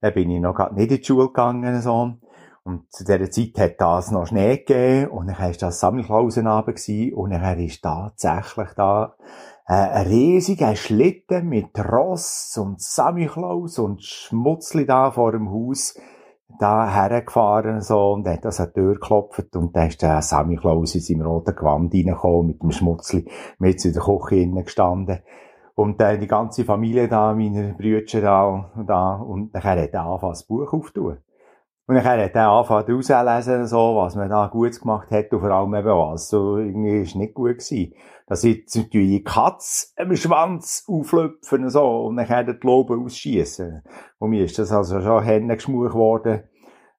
da 0.00 0.10
bin 0.10 0.30
ich 0.30 0.40
noch 0.40 0.56
grad 0.56 0.72
nicht 0.72 0.90
in 0.90 0.96
die 0.98 1.04
Schule 1.04 1.28
gegangen, 1.28 1.80
so. 1.80 2.18
Und 2.66 2.92
zu 2.92 3.04
dieser 3.04 3.30
Zeit 3.30 3.56
hat 3.60 3.80
das 3.80 4.10
noch 4.10 4.26
Schnee 4.26 4.56
gegeben, 4.56 5.12
und 5.12 5.28
dann 5.28 5.38
war 5.38 5.52
das 5.52 5.78
Sammy 5.78 6.02
Klausenabend 6.02 6.76
gewesen, 6.76 7.14
und 7.14 7.30
dann 7.30 7.60
ist 7.60 7.80
tatsächlich 7.80 8.70
da, 8.76 9.14
äh, 9.68 9.72
ein 9.72 10.06
riesiger 10.08 10.74
Schlitten 10.74 11.48
mit 11.48 11.78
Ross 11.78 12.58
und 12.60 12.80
Sammy 12.80 13.26
Klaus 13.26 13.78
und 13.78 14.02
Schmutzli 14.02 14.84
da 14.84 15.12
vor 15.12 15.30
dem 15.30 15.48
Haus, 15.48 15.96
da 16.58 16.90
hergefahren, 16.92 17.82
so, 17.82 18.14
und 18.14 18.26
hat 18.26 18.44
das 18.44 18.58
an 18.58 18.72
die 18.74 18.80
Tür 18.80 18.94
geklopft, 18.94 19.54
und 19.54 19.76
da 19.76 19.84
ist 19.84 20.02
der 20.02 20.20
Sammy 20.20 20.56
Klaus 20.56 20.96
in 20.96 21.02
seinem 21.02 21.22
roten 21.24 21.54
Gewand 21.54 21.94
reingekommen, 21.94 22.48
mit 22.48 22.62
dem 22.64 22.72
Schmutzli, 22.72 23.30
mit 23.60 23.84
in 23.84 23.92
der 23.92 24.02
Küche 24.02 24.42
innen 24.42 24.64
gestanden. 24.64 25.20
Und 25.76 26.00
äh, 26.00 26.18
die 26.18 26.26
ganze 26.26 26.64
Familie 26.64 27.06
da, 27.06 27.32
meine 27.32 27.74
Brüder 27.74 28.20
da, 28.20 28.70
und 28.74 28.88
da, 28.88 29.14
und 29.14 29.54
dann 29.54 29.62
hat 29.62 29.78
er 29.78 30.02
angefangen, 30.02 30.32
das 30.32 30.42
Buch 30.42 30.72
aufzutun. 30.72 31.18
Und 31.88 31.94
dann 31.94 32.04
hat 32.04 32.34
er 32.34 32.48
angefangen 32.48 32.86
herauszulesen, 32.86 33.66
so, 33.68 33.94
was 33.94 34.16
man 34.16 34.28
da 34.28 34.48
gut 34.48 34.80
gemacht 34.80 35.08
hat, 35.12 35.32
und 35.32 35.40
vor 35.40 35.50
allem 35.50 35.74
eben 35.74 35.86
was, 35.86 36.28
so, 36.28 36.58
irgendwie 36.58 37.02
ist 37.02 37.14
nicht 37.14 37.34
gut 37.34 37.58
gewesen. 37.58 37.94
Da 38.26 38.34
sitzen 38.34 38.90
die 38.90 39.22
Katz 39.22 39.92
am 39.96 40.16
Schwanz 40.16 40.84
auflöpfen, 40.88 41.70
so, 41.70 42.06
und 42.06 42.16
dann 42.16 42.26
kann 42.26 42.48
er 42.48 42.54
die 42.54 42.66
Lobe 42.66 42.96
ausschießen. 42.96 43.84
Und 44.18 44.30
mir 44.30 44.44
ist 44.44 44.58
das 44.58 44.72
also 44.72 45.00
schon 45.00 45.22
Hände 45.22 45.54
geschmuch 45.54 45.94
worden, 45.94 46.42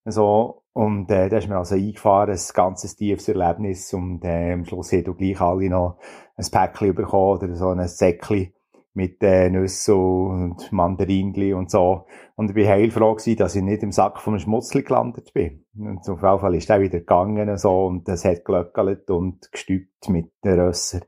so, 0.06 0.64
und, 0.72 1.12
äh, 1.12 1.28
da 1.28 1.38
ist 1.38 1.50
mir 1.50 1.58
also 1.58 1.76
eingefahren, 1.76 2.30
ein 2.30 2.54
ganzes 2.54 2.96
tiefes 2.96 3.28
Erlebnis, 3.28 3.94
und, 3.94 4.24
äh, 4.24 4.54
am 4.54 4.64
Schluss 4.64 4.94
hat 4.94 5.06
er 5.06 5.14
gleich 5.16 5.42
alle 5.42 5.70
noch 5.70 5.98
ein 6.38 6.46
Päckchen 6.50 6.96
bekommen, 6.96 7.38
oder 7.38 7.56
so 7.56 7.70
ein 7.70 7.86
Säckchen 7.90 8.54
mit 8.98 9.22
äh, 9.22 9.50
Nüssen 9.52 9.94
und 9.94 10.72
Mandarinli 10.72 11.54
und 11.54 11.70
so. 11.70 12.08
Und 12.36 12.50
ich 12.50 12.66
war 12.66 12.74
heilfroh 12.74 13.16
dass 13.16 13.56
ich 13.56 13.62
nicht 13.62 13.84
im 13.84 13.92
Sack 13.92 14.20
vom 14.20 14.40
Schmutzli 14.40 14.82
gelandet 14.82 15.34
bin. 15.34 15.64
Und 15.78 16.04
jeden 16.24 16.40
Fall 16.40 16.56
ist 16.56 16.70
er 16.70 16.82
wieder 16.82 17.00
gegangen 17.00 17.48
und 17.48 17.60
so, 17.60 17.86
und 17.86 18.10
es 18.10 18.26
hat 18.26 18.44
glöckelt 18.44 19.10
und 19.12 19.52
gestübt 19.52 20.10
mit 20.10 20.32
den 20.44 20.60
Rösser. 20.60 21.02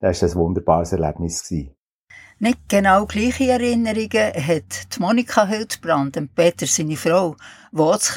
Das 0.00 0.22
war 0.22 0.28
ein 0.30 0.34
wunderbares 0.36 0.92
Erlebnis 0.92 1.46
gewesen. 1.46 1.76
Nicht 2.38 2.66
genau 2.68 3.04
gleiche 3.04 3.50
Erinnerungen 3.50 4.32
hat 4.34 4.96
die 4.96 5.00
Monika 5.00 5.46
Hildbrand 5.46 6.16
und 6.16 6.34
Peter, 6.34 6.66
seine 6.66 6.96
Frau, 6.96 7.36
die 7.72 7.78
auch 7.78 7.98
zu 7.98 8.14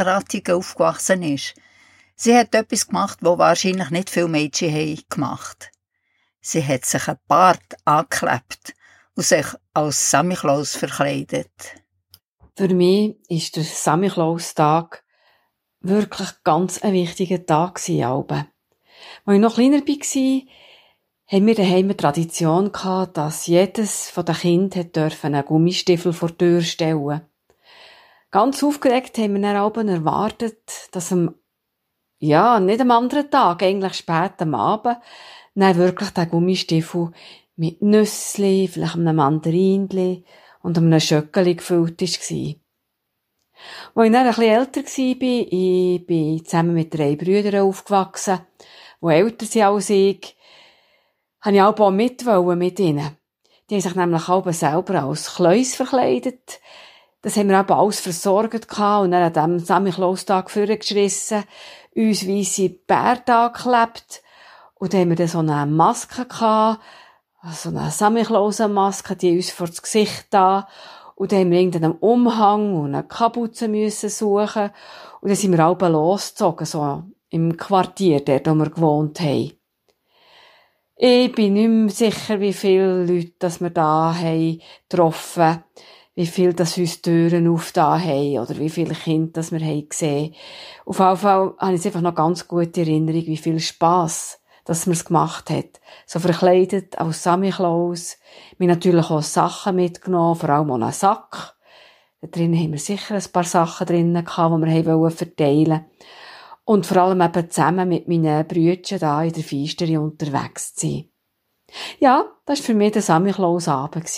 aufgewachsen 0.50 1.22
ist. 1.22 1.54
Sie 2.16 2.36
hat 2.36 2.56
etwas 2.56 2.88
gemacht, 2.88 3.20
was 3.22 3.38
wahrscheinlich 3.38 3.90
nicht 3.90 4.10
viele 4.10 4.30
Mädchen 4.30 4.74
haben 4.74 5.02
gemacht. 5.10 5.72
Sie 6.40 6.66
hat 6.66 6.86
sich 6.86 7.08
ein 7.10 7.18
Bart 7.28 7.76
angeklebt 7.84 8.74
und 9.18 9.24
sich 9.24 9.48
als 9.74 10.12
Samichlaus 10.12 10.76
verkleidet. 10.76 11.52
Für 12.56 12.68
mich 12.70 13.18
ist 13.30 13.56
der 13.56 13.64
Samichlaus-Tag 13.64 15.04
wirklich 15.82 16.30
ganz 16.44 16.84
ein 16.84 16.94
wichtiger 16.94 17.44
Tag 17.44 17.76
gewesen. 17.76 18.04
Als 19.26 19.36
ich 19.36 19.40
noch 19.40 19.56
kleiner 19.56 19.80
war, 19.80 20.42
haben 21.30 21.48
wir 21.48 21.56
daheim 21.56 21.86
eine 21.86 21.98
Tradition 21.98 22.72
gehabt, 22.72 23.18
dass 23.18 23.48
jedes 23.48 24.10
von 24.12 24.24
den 24.24 24.36
Kindern 24.36 24.92
dürfen 24.92 25.34
einen 25.34 25.46
Gummistiefel 25.46 26.14
vor 26.14 26.30
die 26.30 26.38
Tür 26.38 26.62
stellen. 26.62 27.22
Ganz 28.30 28.64
aufgeregt 28.64 29.18
haben 29.18 29.42
wir 29.42 29.72
dann 29.72 29.88
erwartet, 29.88 30.90
dass 30.92 31.12
am, 31.12 31.34
ja, 32.20 32.60
nicht 32.60 32.82
am 32.82 32.92
anderen 32.92 33.32
Tag, 33.32 33.64
eigentlich 33.64 33.96
spät 33.96 34.34
am 34.40 34.54
Abend, 34.54 34.98
dann 35.56 35.76
wirklich 35.76 36.12
der 36.12 36.28
Gummistiefel 36.28 37.12
mit 37.58 37.82
Nüssli, 37.82 38.70
vielleicht 38.72 38.96
einem 38.96 39.16
Mandarinli 39.16 40.24
und 40.62 40.78
einem 40.78 41.00
Schöckeli 41.00 41.56
gefüllt 41.56 42.00
war. 42.02 42.08
Als 43.96 44.08
ich 44.08 44.14
dann 44.14 44.16
ein 44.16 44.28
bisschen 44.28 44.44
älter 44.44 44.84
war, 44.84 45.48
ich 45.52 46.06
bin 46.06 46.46
zusammen 46.46 46.76
mit 46.76 46.94
drei 46.94 47.16
Brüdern 47.16 47.62
aufgewachsen, 47.62 48.40
die 49.02 49.08
älter 49.08 49.46
sind 49.46 49.64
als 49.64 49.90
ich, 49.90 50.38
habe 51.42 51.56
ich 51.56 51.62
auch 51.62 51.90
mit 51.90 52.26
mit 52.26 52.80
ihnen. 52.80 53.18
Die 53.70 53.76
haben 53.76 53.82
sich 53.82 53.96
nämlich 53.96 54.30
auch 54.30 54.52
selber 54.52 55.04
als 55.04 55.36
Kleus 55.36 55.76
verkleidet. 55.76 56.60
Das 57.22 57.36
haben 57.36 57.50
wir 57.50 57.60
auch 57.60 57.84
alles 57.84 58.00
versorgt 58.00 58.54
und 58.70 59.12
dann 59.12 59.14
an 59.14 59.34
diesem 59.34 59.60
Samichlaustag 59.60 60.52
vorgeschrissen, 60.52 61.44
uns 61.96 62.28
weisse 62.28 62.70
Bärte 62.70 63.34
angeklebt 63.34 64.22
und 64.76 64.94
dann 64.94 65.02
haben 65.02 65.10
wir 65.10 65.16
dann 65.16 65.28
so 65.28 65.40
eine 65.40 65.66
Maske 65.66 66.26
gehabt, 66.26 66.82
so 67.54 67.70
eine 67.70 67.92
Samichlausenmaske, 67.92 69.16
die 69.16 69.36
uns 69.36 69.52
vor 69.52 69.68
das 69.68 69.82
Gesicht 69.82 70.28
da. 70.32 70.68
Und 71.16 71.32
dann 71.32 71.40
haben 71.40 71.52
wir 71.52 71.60
irgendeinen 71.60 71.94
Umhang 71.94 72.76
und 72.76 72.94
eine 72.94 73.04
Kapuze 73.04 73.68
müssen 73.68 74.10
suchen. 74.10 74.70
Und 75.22 75.30
dann 75.30 75.36
sind 75.36 75.52
wir 75.52 75.66
alle 75.66 75.90
losgezogen, 75.90 76.66
so 76.66 77.04
im 77.30 77.58
Quartier, 77.58 78.22
dort, 78.22 78.48
wo 78.48 78.54
wir 78.56 78.70
gewohnt 78.70 79.20
haben. 79.20 79.52
Ich 80.96 81.32
bin 81.32 81.54
nicht 81.54 81.70
mehr 81.70 81.90
sicher, 81.90 82.40
wie 82.40 82.54
viele 82.54 83.06
Leute 83.06 83.34
dass 83.40 83.62
wir 83.62 83.70
da 83.70 84.16
haben 84.16 84.62
getroffen 84.90 85.64
wie 86.18 86.26
viel 86.26 86.52
das 86.52 86.76
uns 86.80 87.00
Türen 87.04 87.48
aufgetan 87.48 88.04
haben 88.04 88.40
oder 88.40 88.58
wie 88.58 88.72
viele 88.72 88.96
Kinder 88.96 89.34
das 89.34 89.52
wir 89.52 89.60
haben 89.60 89.88
gesehen. 89.88 90.34
Auf 90.84 90.98
jeden 90.98 91.18
Fall 91.18 91.54
habe 91.60 91.76
ich 91.76 91.86
einfach 91.86 92.02
noch 92.02 92.16
ganz 92.16 92.48
gute 92.48 92.82
Erinnerung, 92.82 93.28
wie 93.28 93.38
viel 93.38 93.60
Spass 93.60 94.42
dass 94.68 94.86
man 94.86 94.94
es 94.94 95.06
gemacht 95.06 95.50
hat. 95.50 95.80
So 96.06 96.20
verkleidet 96.20 97.00
als 97.00 97.24
Sammy 97.24 97.52
Klaus. 97.52 98.18
Wir 98.58 98.68
natürlich 98.68 99.10
auch 99.10 99.22
Sachen 99.22 99.78
mitgenommen, 99.78 100.36
vor 100.36 100.50
allem 100.50 100.72
auch 100.72 100.76
einen 100.76 100.92
Sack. 100.92 101.56
Da 102.20 102.28
drin 102.28 102.54
haben 102.54 102.74
wir 102.74 102.80
sicher 102.80 103.16
ein 103.16 103.32
paar 103.32 103.46
Sachen 103.46 103.88
drin 103.88 104.14
gehabt, 104.14 104.56
die 104.56 104.62
wir 104.62 104.94
haben 104.94 105.12
verteilen. 105.12 105.86
Und 106.66 106.86
vor 106.86 106.98
allem 106.98 107.22
eben 107.22 107.50
zusammen 107.50 107.88
mit 107.88 108.10
meinen 108.10 108.46
Brüdern 108.46 109.00
da 109.00 109.24
in 109.24 109.32
der 109.32 109.44
Feisteri 109.44 109.98
unterwegs 109.98 110.76
zu 110.76 110.88
sein. 110.88 111.10
Ja, 112.00 112.26
das 112.46 112.60
war 112.60 112.66
für 112.66 112.74
mich 112.74 112.92
der 112.92 113.02
Sammy 113.02 113.32
Klaus 113.32 113.70
Abend 113.70 114.12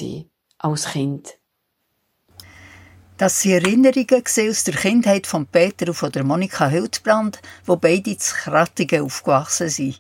als 0.57 0.91
Kind. 0.91 1.35
Das 3.17 3.41
sind 3.41 3.51
Erinnerungen 3.51 4.23
aus 4.49 4.63
der 4.63 4.73
Kindheit 4.73 5.27
von 5.27 5.45
Peter 5.45 5.89
und 5.89 5.93
von 5.93 6.11
Monika 6.23 6.67
Hildbrand, 6.67 7.39
wo 7.65 7.75
beide 7.75 8.17
zu 8.17 8.33
Krattigen 8.33 9.03
aufgewachsen 9.03 9.69
sind. 9.69 9.99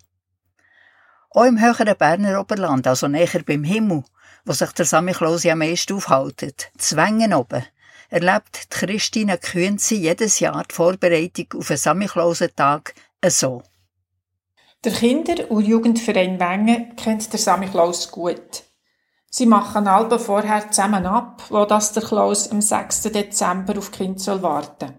Auch 1.31 1.43
im 1.43 1.61
höheren 1.61 1.95
Berner 1.97 2.39
Oberland, 2.39 2.87
also 2.87 3.07
näher 3.07 3.43
beim 3.45 3.63
Himmel, 3.63 4.03
wo 4.45 4.53
sich 4.53 4.71
der 4.71 4.85
Sammy 4.85 5.11
Klaus 5.11 5.45
am 5.45 5.59
meisten 5.59 5.93
aufhaltet, 5.93 6.71
Zwängen 6.77 7.33
oben, 7.33 7.65
erlebt 8.09 8.73
die 8.73 8.87
Christine 8.87 9.37
Künzi 9.37 9.95
jedes 9.95 10.39
Jahr 10.39 10.63
die 10.69 10.73
Vorbereitung 10.73 11.59
auf 11.59 11.67
den 11.67 11.77
Samichlausentag 11.77 12.95
so. 13.27 13.61
Der 14.83 14.93
Kinder- 14.93 15.51
und 15.51 15.67
Jugendverein 15.67 16.39
Wengen 16.39 16.95
kennt 16.95 17.31
der 17.31 17.39
Samichlaus 17.39 18.09
gut. 18.09 18.63
Sie 19.29 19.45
machen 19.45 19.87
Alben 19.87 20.19
vorher 20.19 20.71
zusammen 20.71 21.05
ab, 21.05 21.43
wo 21.49 21.65
das 21.65 21.91
der 21.91 22.01
Klaus 22.01 22.49
am 22.49 22.61
6. 22.61 23.03
Dezember 23.03 23.77
auf 23.77 23.91
Kind 23.91 24.19
soll 24.19 24.41
warten. 24.41 24.95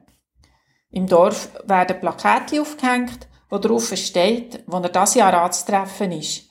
Im 0.90 1.06
Dorf 1.06 1.48
werden 1.64 1.98
Plakate 1.98 2.60
aufgehängt, 2.60 3.26
wo 3.50 3.58
drauf 3.58 3.92
steht, 3.96 4.62
wo 4.66 4.78
er 4.78 4.88
das 4.88 5.14
Jahr 5.14 5.34
anzutreffen 5.34 6.12
ist. 6.12 6.44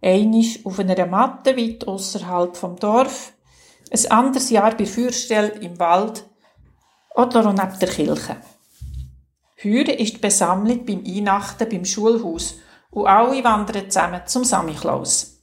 Einisch 0.00 0.64
auf 0.64 0.78
einer 0.78 1.06
Matte 1.06 1.56
weit 1.56 1.88
außerhalb 1.88 2.56
vom 2.56 2.76
Dorf, 2.76 3.32
ein 3.90 4.10
anderes 4.10 4.50
Jahr 4.50 4.76
bei 4.76 4.84
Feuerstelle 4.84 5.52
im 5.60 5.78
Wald 5.78 6.24
oder 7.14 7.52
neben 7.52 7.78
der 7.78 7.88
Kirche. 7.88 8.36
Heute 9.62 9.92
ist 9.92 10.14
die 10.14 10.18
Besammlung 10.18 10.84
beim 10.84 11.02
Einachten 11.06 11.68
beim 11.68 11.84
Schulhaus 11.86 12.56
und 12.90 13.06
alle 13.06 13.42
wandern 13.42 13.90
zusammen 13.90 14.20
zum 14.26 14.44
Samichlaus. 14.44 15.40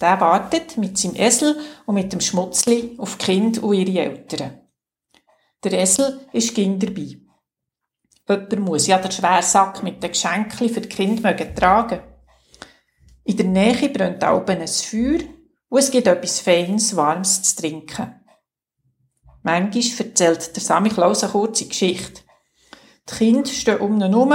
Der 0.00 0.20
wartet 0.20 0.76
mit 0.76 0.98
seinem 0.98 1.16
Esel 1.16 1.58
und 1.86 1.94
mit 1.94 2.12
dem 2.12 2.20
Schmutzli 2.20 2.94
auf 2.98 3.16
die 3.16 3.24
Kinder 3.24 3.64
und 3.64 3.74
ihre 3.74 4.04
Eltern. 4.04 4.60
Der 5.64 5.72
Esel 5.72 6.20
ist 6.32 6.54
ging 6.54 6.78
dabei. 6.78 7.27
Jemand 8.28 8.58
muss 8.60 8.86
ja 8.86 8.98
den 8.98 9.10
schweren 9.10 9.42
Sack 9.42 9.82
mit 9.82 10.02
den 10.02 10.10
Geschenken 10.10 10.68
für 10.68 10.82
die 10.82 10.88
Kinder 10.88 11.34
tragen. 11.54 12.00
In 13.24 13.36
der 13.36 13.46
Nähe 13.46 13.88
brennt 13.88 14.24
auch 14.24 14.46
ein 14.46 14.68
Feuer 14.68 15.20
und 15.68 15.78
es 15.78 15.90
gibt 15.90 16.06
etwas 16.06 16.40
Feines, 16.40 16.94
Warmes 16.96 17.42
zu 17.42 17.56
trinken. 17.56 18.14
Manchmal 19.42 20.06
erzählt 20.08 20.54
der 20.54 20.62
Sammy 20.62 20.90
Klaus 20.90 21.22
eine 21.22 21.32
kurze 21.32 21.66
Geschichte. 21.66 22.22
Die 23.08 23.14
Kinder 23.14 23.48
stehen 23.48 23.80
um 23.80 23.94
ihn 23.94 24.02
herum 24.02 24.34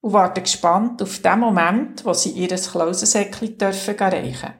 und 0.00 0.12
warten 0.12 0.42
gespannt 0.42 1.02
auf 1.02 1.18
den 1.20 1.38
Moment, 1.40 2.04
wo 2.04 2.12
sie 2.12 2.30
ihr 2.30 2.48
Klausensäckchen 2.48 3.58
dürfen 3.58 3.96
reichen 3.98 4.54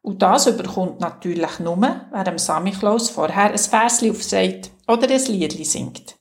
Und 0.00 0.22
das 0.22 0.46
überkommt 0.46 1.00
natürlich 1.00 1.58
nur, 1.58 1.78
wer 1.78 2.24
dem 2.24 2.38
Sammy 2.38 2.70
Klaus 2.70 3.10
vorher 3.10 3.52
ein 3.52 3.58
Versli 3.58 4.10
aufsagt 4.10 4.70
oder 4.86 5.10
ein 5.10 5.24
Liedli 5.24 5.64
singt. 5.64 6.17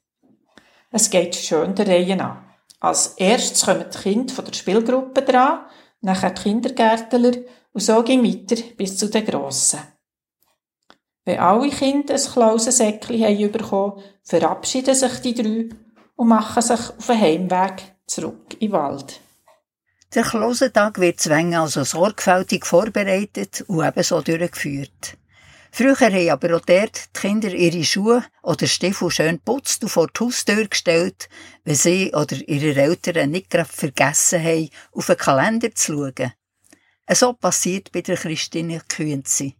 Es 0.91 1.09
geht 1.09 1.35
schön 1.35 1.75
der 1.75 1.87
Reihe 1.87 2.19
an. 2.19 2.43
Als 2.79 3.15
erstes 3.17 3.65
kommen 3.65 3.85
die 3.93 3.97
Kinder 3.97 4.33
von 4.33 4.45
der 4.45 4.53
Spielgruppe 4.53 5.21
dran, 5.21 5.65
nachher 6.01 6.31
die 6.31 6.41
Kindergärtler 6.43 7.33
und 7.73 7.81
so 7.81 8.03
ging 8.03 8.23
weiter 8.23 8.61
bis 8.77 8.97
zu 8.97 9.09
den 9.09 9.25
Grossen. 9.25 9.79
Wenn 11.25 11.39
alle 11.39 11.69
Kinder 11.69 12.13
ein 12.13 12.21
Klausensäckchen 12.21 13.23
haben 13.23 13.51
bekommen, 13.51 14.01
verabschieden 14.23 14.95
sich 14.95 15.19
die 15.19 15.33
drei 15.33 15.69
und 16.15 16.27
machen 16.27 16.61
sich 16.61 16.79
auf 16.79 17.07
den 17.07 17.19
Heimweg 17.19 17.95
zurück 18.05 18.53
in 18.53 18.59
den 18.59 18.71
Wald. 18.71 19.19
Der 20.15 20.23
Klausentag 20.23 20.99
wird 20.99 21.19
zwängen 21.19 21.55
also 21.55 21.83
sorgfältig 21.83 22.65
vorbereitet 22.65 23.65
und 23.67 23.85
ebenso 23.85 24.21
durchgeführt. 24.21 25.17
Früher 25.71 25.99
haben 25.99 26.29
aber 26.29 26.55
auch 26.55 26.65
dort 26.65 27.15
die 27.15 27.19
Kinder 27.19 27.53
ihre 27.53 27.83
Schuhe 27.83 28.23
oder 28.41 28.67
Stiefel 28.67 29.11
schön 29.11 29.39
putzt 29.39 29.83
und 29.83 29.89
vor 29.89 30.07
die 30.07 30.23
Haustür 30.23 30.67
gestellt, 30.67 31.29
wenn 31.63 31.75
sie 31.75 32.13
oder 32.13 32.35
ihre 32.47 32.79
Eltern 32.79 33.31
nicht 33.31 33.49
gerade 33.49 33.69
vergessen 33.69 34.43
haben, 34.43 34.69
auf 34.91 35.07
den 35.07 35.17
Kalender 35.17 35.73
zu 35.73 35.93
schauen. 35.93 36.33
So 37.09 37.33
passiert 37.33 37.91
bei 37.91 38.01
der 38.01 38.17
Christine 38.17 38.81
Künzi. 38.87 39.55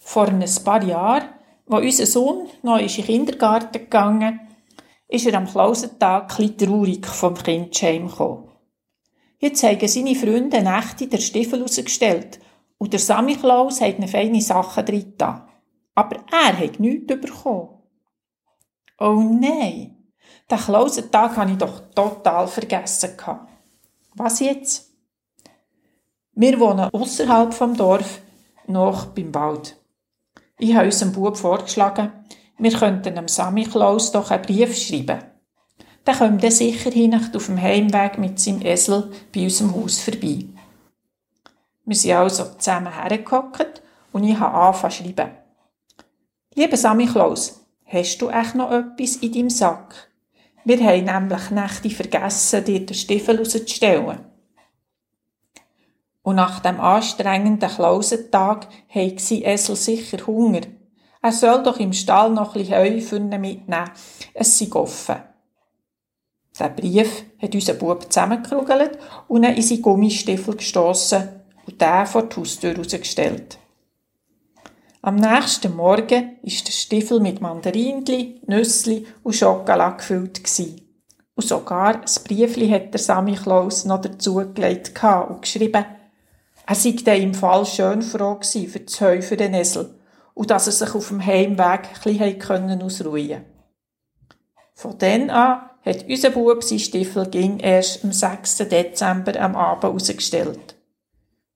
Vor 0.00 0.28
ein 0.28 0.44
paar 0.64 0.82
Jahren, 0.82 1.28
als 1.68 1.84
unser 1.84 2.06
Sohn 2.06 2.48
noch 2.62 2.78
in 2.78 2.88
den 2.88 3.04
Kindergarten 3.04 3.72
gegangen 3.78 4.40
ist 5.08 5.26
er 5.26 5.34
am 5.34 5.46
Klausentag 5.46 6.38
etwas 6.38 6.56
traurig 6.56 7.06
vom 7.06 7.34
Kindheim 7.34 8.08
gekommen. 8.08 8.50
Jetzt 9.38 9.62
haben 9.62 9.88
seine 9.88 10.14
Freunde 10.14 10.62
Nächte 10.62 11.06
der 11.06 11.18
Stiefel 11.18 11.62
rausgestellt 11.62 12.40
und 12.78 12.92
der 12.92 13.00
Sammy 13.00 13.36
Klaus 13.36 13.80
hat 13.80 13.96
eine 13.96 14.08
feine 14.08 14.40
Sache 14.40 14.82
drin 14.84 15.14
Aber 15.94 16.16
er 16.30 16.58
hat 16.58 16.80
nichts 16.80 17.06
bekommen. 17.06 17.70
Oh 18.98 19.20
nein, 19.22 19.96
den 20.50 20.58
Klausentag 20.58 21.36
habe 21.36 21.52
ich 21.52 21.58
doch 21.58 21.80
total 21.94 22.48
vergessen. 22.48 23.10
Was 24.14 24.40
jetzt? 24.40 24.92
Wir 26.32 26.58
wohnen 26.58 26.88
außerhalb 26.92 27.52
vom 27.52 27.76
Dorf, 27.76 28.20
noch 28.66 29.06
beim 29.06 29.34
Wald. 29.34 29.76
Ich 30.58 30.74
habe 30.74 30.86
unserem 30.86 31.12
Bub 31.12 31.36
vorgeschlagen, 31.36 32.12
wir 32.58 32.72
könnten 32.72 33.14
dem 33.14 33.28
Sammy 33.28 33.64
Klaus 33.64 34.10
doch 34.10 34.30
einen 34.30 34.42
Brief 34.42 34.76
schreiben. 34.76 35.22
Dann 36.04 36.18
kommt 36.18 36.42
er 36.42 36.50
sicher 36.50 36.90
hin 36.90 37.14
auf 37.14 37.46
dem 37.46 37.60
Heimweg 37.60 38.18
mit 38.18 38.40
seinem 38.40 38.62
Esel 38.62 39.10
bei 39.34 39.44
unserem 39.44 39.74
Haus 39.74 40.00
vorbei. 40.00 40.46
Wir 41.88 41.96
sind 41.96 42.12
also 42.12 42.44
zusammen 42.58 42.92
hergehockt 42.92 43.80
und 44.12 44.22
ich 44.22 44.38
habe 44.38 44.54
angefangen 44.54 44.92
zu 44.92 45.04
schreiben. 45.04 45.30
Lieber 46.54 46.76
Sammy 46.76 47.06
Klaus, 47.06 47.64
hast 47.86 48.18
du 48.18 48.28
echt 48.28 48.54
noch 48.54 48.70
etwas 48.70 49.16
in 49.16 49.32
deinem 49.32 49.48
Sack? 49.48 50.10
Wir 50.66 50.84
haben 50.84 51.04
nämlich 51.04 51.50
Nächte 51.50 51.88
vergessen, 51.88 52.62
dir 52.62 52.84
den 52.84 52.94
Stiefel 52.94 53.38
rauszustellen. 53.38 54.20
Und 56.20 56.36
nach 56.36 56.60
dem 56.60 56.78
anstrengenden 56.78 57.70
Klausentag 57.70 58.68
hat 58.90 59.20
sein 59.20 59.44
Esel 59.44 59.74
sicher 59.74 60.26
Hunger. 60.26 60.66
Er 61.22 61.32
soll 61.32 61.62
doch 61.62 61.80
im 61.80 61.94
Stall 61.94 62.30
noch 62.32 62.54
ein 62.54 62.68
Heu 62.68 63.00
für 63.00 63.16
ihn 63.16 63.30
mitnehmen. 63.30 63.90
Es 64.34 64.58
sei 64.58 64.70
offen. 64.72 65.22
Der 66.58 66.68
Brief 66.68 67.24
hat 67.40 67.54
unser 67.54 67.72
Bub 67.72 68.12
zusammengerugelt 68.12 68.98
und 69.26 69.44
ihn 69.44 69.54
in 69.54 69.62
seinen 69.62 69.80
Gummistiefel 69.80 70.54
gestossen 70.54 71.37
und 71.68 71.80
den 71.80 72.06
vor 72.06 72.22
die 72.22 72.36
Haustür 72.36 72.74
rausgestellt. 72.76 73.58
Am 75.02 75.16
nächsten 75.16 75.76
Morgen 75.76 76.38
ist 76.42 76.66
der 76.66 76.72
Stiefel 76.72 77.20
mit 77.20 77.42
Mandarinli, 77.42 78.40
Nüssli 78.46 79.06
und 79.22 79.36
Schokolade 79.36 79.98
gefüllt. 79.98 80.40
Und 81.34 81.46
sogar 81.46 81.96
ein 81.96 82.24
Briefli 82.24 82.70
hat 82.70 82.92
der 82.94 83.00
Sammy 83.00 83.34
Klaus 83.34 83.84
noch 83.84 84.00
dazugelegt 84.00 84.92
und 85.28 85.42
geschrieben, 85.42 85.84
er 86.66 86.74
sei 86.74 86.96
dann 87.04 87.20
im 87.22 87.34
Fall 87.34 87.64
schön 87.66 88.02
froh 88.02 88.34
gewesen 88.36 88.68
für 88.68 88.80
das 88.80 89.00
Heu 89.00 89.22
für 89.22 89.36
den 89.36 89.54
Esel 89.54 89.94
und 90.34 90.50
dass 90.50 90.66
er 90.66 90.72
sich 90.72 90.94
auf 90.94 91.08
dem 91.08 91.24
Heimweg 91.24 91.88
ein 92.04 92.28
bisschen 92.38 92.82
ausruhen 92.82 93.44
Von 94.74 94.98
dann 94.98 95.30
an 95.30 95.68
hat 95.84 96.06
unser 96.08 96.30
Bub 96.30 96.64
sein 96.64 96.78
Stiefel 96.78 97.28
ging 97.28 97.58
erst 97.60 98.04
am 98.04 98.12
6. 98.12 98.58
Dezember 98.68 99.38
am 99.40 99.54
Abend 99.54 99.84
rausgestellt. 99.84 100.77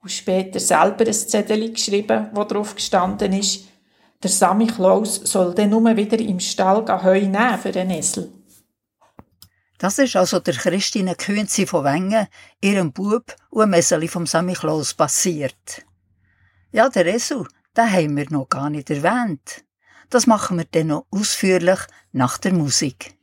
Und 0.02 0.10
später 0.10 0.58
selber 0.58 1.06
ein 1.06 1.12
Zettel 1.12 1.72
geschrieben, 1.72 2.28
wo 2.32 2.44
drauf 2.44 2.74
gestanden 2.74 3.32
ist, 3.32 3.68
der 4.22 4.30
Sammy 4.30 4.66
Klaus 4.66 5.16
soll 5.16 5.54
dann 5.54 5.70
nur 5.70 5.96
wieder 5.96 6.18
im 6.18 6.38
Stall 6.38 6.84
Heu 7.02 7.20
nehmen 7.20 7.58
für 7.58 7.72
den 7.72 7.90
Esel. 7.90 8.32
Das 9.78 9.98
ist 9.98 10.14
also 10.14 10.38
der 10.38 10.54
Christine 10.54 11.16
Künzi 11.16 11.66
von 11.66 11.84
Wengen, 11.84 12.28
ihrem 12.60 12.92
Bub 12.92 13.34
und 13.50 13.62
einem 13.62 13.72
Eseli 13.74 14.06
vom 14.06 14.26
Sammy 14.26 14.52
Klaus 14.52 14.94
passiert. 14.94 15.84
Ja, 16.70 16.88
der 16.88 17.06
Esel, 17.06 17.46
den 17.76 17.92
haben 17.92 18.16
wir 18.16 18.30
noch 18.30 18.48
gar 18.48 18.70
nicht 18.70 18.90
erwähnt. 18.90 19.64
Das 20.08 20.28
machen 20.28 20.58
wir 20.58 20.66
dann 20.70 20.88
noch 20.88 21.06
ausführlich 21.10 21.80
nach 22.12 22.38
der 22.38 22.52
Musik. 22.52 23.14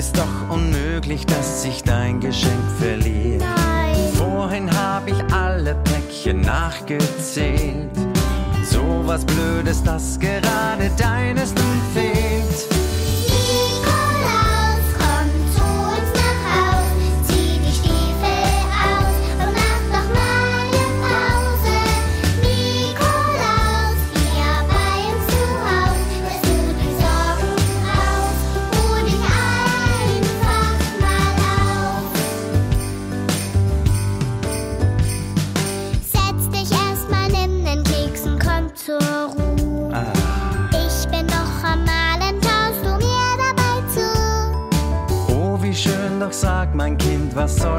Ist 0.00 0.16
doch 0.16 0.48
unmöglich, 0.48 1.26
dass 1.26 1.60
sich 1.60 1.82
dein 1.82 2.20
Geschenk 2.20 2.64
verliert. 2.78 3.44
Vorhin 4.14 4.74
hab 4.74 5.06
ich 5.06 5.22
alle 5.30 5.74
Päckchen 5.74 6.40
nachgezählt. 6.40 7.90
So 8.64 9.02
was 9.04 9.26
Blödes, 9.26 9.82
das 9.82 10.18
gerade 10.18 10.90
deines 10.96 11.54
nun 11.54 11.80
fehlt. 11.92 12.29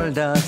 Kind, 0.01 0.17
was 0.17 0.40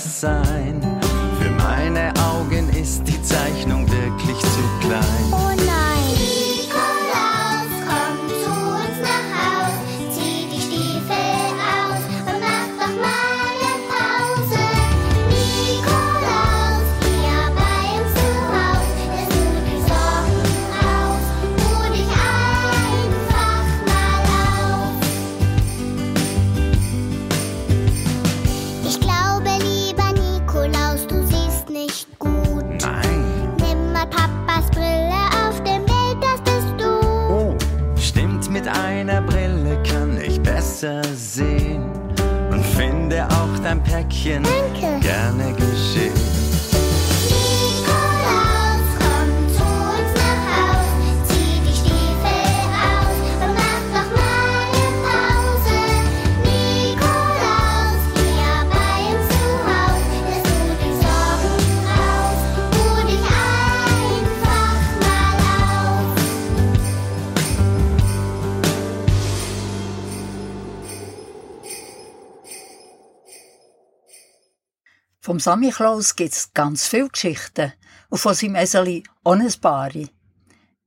Vom 75.44 75.56
Samichlaus 75.56 76.16
gibt's 76.16 76.54
ganz 76.54 76.88
viele 76.88 77.10
Geschichten 77.10 77.74
und 78.08 78.18
von 78.18 78.34
seinem 78.34 78.56
Eseli 78.56 79.04
auch 79.26 79.34
ein 79.34 79.54
paar. 79.60 79.92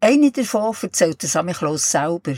Eine 0.00 0.32
davon 0.32 0.74
erzählt 0.80 1.20
der 1.20 1.28
Samichlaus 1.28 1.90
selber, 1.90 2.36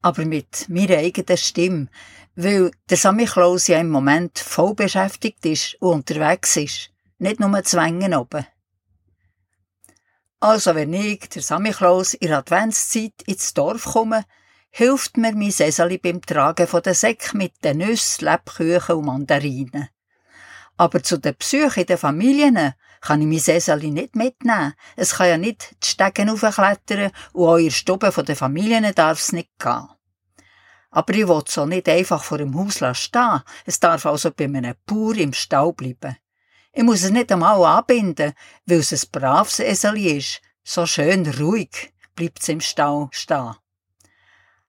aber 0.00 0.24
mit 0.24 0.66
meiner 0.70 0.96
eigenen 0.96 1.36
Stimme, 1.36 1.88
weil 2.36 2.70
der 2.88 2.96
Samichlaus 2.96 3.66
ja 3.66 3.78
im 3.80 3.90
Moment 3.90 4.38
voll 4.38 4.74
beschäftigt 4.74 5.44
ist 5.44 5.74
und 5.82 5.92
unterwegs 5.92 6.56
ist, 6.56 6.90
nicht 7.18 7.38
nur 7.38 7.62
zwängen 7.64 8.14
oben. 8.14 8.46
Also 10.40 10.74
wenn 10.74 10.94
ich, 10.94 11.28
der 11.28 11.42
Samichlaus, 11.42 12.14
in 12.14 12.28
der 12.28 12.38
Adventszeit 12.38 13.20
ins 13.26 13.52
Dorf 13.52 13.84
komme, 13.84 14.24
hilft 14.70 15.18
mir 15.18 15.34
mein 15.34 15.50
Eseli 15.50 15.98
beim 15.98 16.22
Tragen 16.22 16.66
von 16.66 16.80
den 16.80 16.94
mit 17.34 17.62
den 17.62 17.76
Nüssen, 17.76 18.24
Lebkuchen 18.24 18.96
und 18.96 19.04
Mandarinen. 19.04 19.90
Aber 20.82 21.00
zu 21.00 21.16
den 21.16 21.36
Psyche 21.36 21.84
den 21.84 21.96
Familien 21.96 22.74
kann 23.00 23.20
ich 23.20 23.46
mein 23.46 23.56
Eseli 23.56 23.92
nicht 23.92 24.16
mitnehmen. 24.16 24.74
Es 24.96 25.14
kann 25.14 25.28
ja 25.28 25.38
nicht 25.38 25.76
die 25.80 25.86
Stegen 25.86 26.28
aufklettern 26.28 27.12
und 27.34 27.46
auch 27.46 27.56
in 27.56 27.66
der 27.66 27.70
Stube 27.70 28.10
den 28.24 28.34
Familien 28.34 28.92
darf 28.92 29.20
es 29.20 29.30
nicht 29.30 29.56
gehen. 29.60 29.88
Aber 30.90 31.14
ich 31.14 31.28
will 31.28 31.44
so 31.46 31.66
nicht 31.66 31.88
einfach 31.88 32.24
vor 32.24 32.38
dem 32.38 32.58
Haus 32.58 32.82
stehen. 32.98 33.42
Es 33.64 33.78
darf 33.78 34.06
also 34.06 34.32
bei 34.32 34.46
einem 34.46 34.74
Bauer 34.84 35.14
im 35.18 35.32
Stall 35.32 35.72
bleiben. 35.72 36.16
Ich 36.72 36.82
muss 36.82 37.04
es 37.04 37.12
nicht 37.12 37.30
einmal 37.30 37.62
anbinden, 37.64 38.32
weil 38.66 38.78
es 38.80 38.90
ein 38.90 39.08
braves 39.12 39.60
Eseli 39.60 40.16
ist. 40.16 40.40
So 40.64 40.84
schön 40.84 41.32
ruhig 41.38 41.92
bleibt 42.16 42.42
es 42.42 42.48
im 42.48 42.60
Stall 42.60 43.06
stehen. 43.12 43.54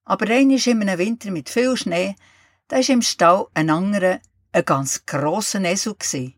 Aber 0.05 0.29
einmal 0.29 0.59
in 0.67 0.81
einem 0.89 0.99
Winter 0.99 1.31
mit 1.31 1.49
viel 1.49 1.75
Schnee, 1.75 2.15
da 2.67 2.77
ist 2.77 2.89
im 2.89 3.01
Stall 3.01 3.47
ein 3.55 3.71
anderer, 3.71 4.19
ein 4.53 4.65
ganz 4.65 5.05
grosser 5.07 5.61
Esel 5.61 5.95
gsi. 5.95 6.35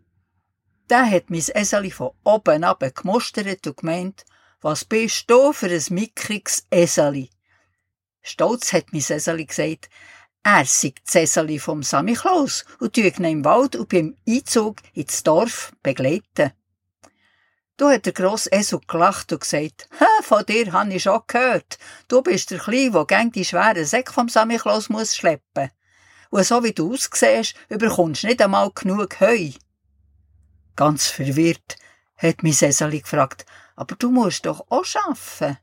Der 0.89 1.09
hat 1.09 1.29
mein 1.29 1.43
Eseli 1.53 1.91
von 1.91 2.11
oben 2.23 2.63
ab 2.63 2.83
gemustert 2.95 3.67
und 3.67 3.77
gemeint, 3.77 4.23
was 4.61 4.85
bist 4.85 5.29
du 5.29 5.51
für 5.51 5.67
ein 5.67 5.83
mickriges 5.89 6.65
Eseli? 6.69 7.29
Stolz 8.21 8.71
hat 8.71 8.93
mein 8.93 9.01
Eseli 9.01 9.45
gesagt, 9.45 9.89
er 10.43 10.65
sei 10.65 10.93
das 11.03 11.15
Eseli 11.15 11.59
vom 11.59 11.83
Samichlaus 11.83 12.63
und 12.79 12.93
tue 12.93 13.07
ihn 13.07 13.23
im 13.25 13.45
Wald 13.45 13.75
und 13.75 13.89
beim 13.89 14.15
Einzug 14.27 14.77
ins 14.93 15.23
Dorf 15.23 15.73
begleiten. 15.83 16.53
Du 17.75 17.89
hat 17.89 18.05
der 18.05 18.13
grosse 18.13 18.49
Esel 18.53 18.79
gelacht 18.87 19.33
und 19.33 19.41
gesagt, 19.41 19.89
«Ha, 19.99 20.07
von 20.21 20.45
dir 20.45 20.71
han 20.71 20.91
ich 20.91 21.03
schon 21.03 21.19
gehört. 21.27 21.77
Du 22.07 22.21
bist 22.21 22.49
der 22.51 22.59
Kleine, 22.59 22.91
der 22.91 23.05
gäng 23.05 23.31
die 23.33 23.43
schweren 23.43 23.83
Säcke 23.83 24.13
vom 24.13 24.29
Samichlaus 24.29 24.87
muss 24.87 25.17
schleppen. 25.17 25.71
Und 26.29 26.45
so 26.45 26.63
wie 26.63 26.73
du 26.73 26.93
aussiehst, 26.93 27.55
überkommst 27.69 28.23
nicht 28.23 28.41
einmal 28.41 28.71
genug 28.71 29.19
Heu.» 29.19 29.51
Ganz 30.75 31.07
verwirrt 31.07 31.77
hat 32.17 32.43
mein 32.43 32.53
Eseli 32.53 33.01
gefragt, 33.01 33.45
«Aber 33.75 33.95
du 33.95 34.11
musst 34.11 34.45
doch 34.45 34.65
auch 34.69 34.85
arbeiten.» 34.95 35.57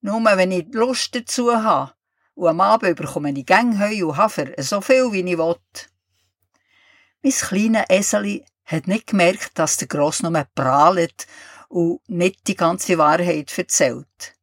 Nur 0.00 0.24
wenn 0.24 0.52
ich 0.52 0.66
Lust 0.72 1.14
dazu 1.14 1.52
habe. 1.52 1.92
Und 2.34 2.48
am 2.48 2.60
Abend 2.60 2.96
bekomme 2.96 3.32
ich 3.32 3.46
gäng 3.46 3.78
Heu 3.80 4.06
und 4.06 4.16
Hafer, 4.16 4.46
so 4.58 4.80
viel 4.80 5.10
wie 5.12 5.20
ich 5.20 5.38
will. 5.38 5.56
Mein 7.22 7.32
kleines 7.32 7.84
Eseli 7.88 8.44
hat 8.66 8.86
nicht 8.86 9.08
gemerkt, 9.08 9.58
dass 9.58 9.78
der 9.78 9.88
Gross 9.88 10.22
nur 10.22 10.46
prahlt 10.54 11.26
und 11.68 12.00
nicht 12.08 12.46
die 12.46 12.54
ganze 12.54 12.98
Wahrheit 12.98 13.56
erzählt. 13.56 14.34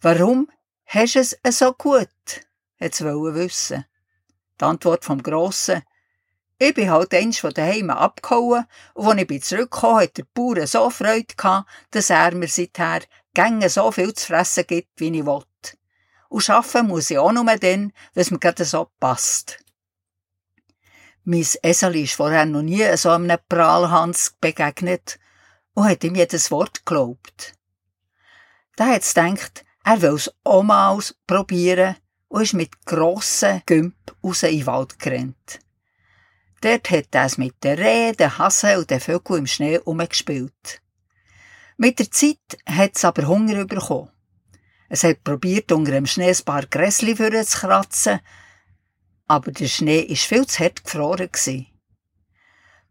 Warum 0.00 0.50
hast 0.86 1.14
du 1.14 1.20
es 1.42 1.58
so 1.58 1.72
gut? 1.72 2.08
hat 2.78 2.92
es 2.92 3.00
wissen. 3.00 3.84
Die 4.62 4.66
Antwort 4.66 5.04
vom 5.04 5.20
Grossen. 5.20 5.82
Ich 6.56 6.72
bin 6.74 6.88
halt 6.88 7.12
eins 7.14 7.40
von 7.40 7.52
daheim 7.52 7.90
abgehauen 7.90 8.64
und 8.94 9.08
als 9.08 9.20
ich 9.20 9.26
bin 9.26 9.42
zurückgekommen 9.42 10.02
hat 10.02 10.16
der 10.16 10.26
Bauer 10.32 10.68
so 10.68 10.88
Freude 10.88 11.34
gehabt, 11.36 11.68
dass 11.90 12.10
er 12.10 12.32
mir 12.32 12.46
seither 12.46 13.00
gänge 13.34 13.68
so 13.68 13.90
viel 13.90 14.14
zu 14.14 14.28
fressen 14.28 14.64
gibt, 14.68 15.00
wie 15.00 15.18
ich 15.18 15.26
will. 15.26 15.42
Und 16.28 16.48
arbeiten 16.48 16.86
muss 16.86 17.10
ich 17.10 17.18
auch 17.18 17.32
nur 17.32 17.44
dann, 17.44 17.58
wenn 17.58 17.92
es 18.14 18.30
mir 18.30 18.38
gerade 18.38 18.64
so 18.64 18.88
passt. 19.00 19.58
Mein 21.24 21.44
Eseli 21.64 22.04
ist 22.04 22.14
vorher 22.14 22.46
noch 22.46 22.62
nie 22.62 22.96
so 22.96 23.10
einem 23.10 23.38
Prahlhans 23.48 24.36
begegnet 24.40 25.18
und 25.74 25.88
hat 25.88 26.04
ihm 26.04 26.14
jedes 26.14 26.52
Wort 26.52 26.86
geglaubt. 26.86 27.54
Da 28.76 28.86
hat 28.86 29.02
es 29.02 29.12
gedacht, 29.12 29.64
er 29.82 30.00
will 30.02 30.14
es 30.14 30.32
auch 30.44 30.62
mal 30.62 31.00
probieren 31.26 31.96
und 32.32 32.42
ist 32.42 32.54
mit 32.54 32.86
grossen 32.86 33.60
Gümp 33.66 33.94
raus 34.24 34.42
in 34.42 34.56
den 34.56 34.66
Wald 34.66 34.98
gerannt. 34.98 35.60
Dort 36.62 36.90
hat 36.90 37.08
er 37.10 37.26
es 37.26 37.36
mit 37.36 37.62
den 37.62 37.78
Rehen, 37.78 38.16
den 38.16 38.38
Hasen 38.38 38.78
und 38.78 38.90
den 38.90 39.00
Vögeln 39.00 39.40
im 39.40 39.46
Schnee 39.46 39.78
umgespielt. 39.78 40.80
Mit 41.76 41.98
der 41.98 42.10
Zeit 42.10 42.38
hat 42.64 42.96
es 42.96 43.04
aber 43.04 43.26
Hunger 43.26 43.66
bekommen. 43.66 44.08
Es 44.88 45.04
hat 45.04 45.22
probiert, 45.24 45.72
unter 45.72 45.92
dem 45.92 46.06
Schnee 46.06 46.30
ein 46.30 46.44
paar 46.44 46.64
Gräsli 46.64 47.14
zu 47.14 47.58
kratzen, 47.58 48.20
aber 49.26 49.52
der 49.52 49.68
Schnee 49.68 50.08
war 50.08 50.16
viel 50.16 50.46
zu 50.46 50.64
hart 50.64 50.84
gefroren. 50.84 51.66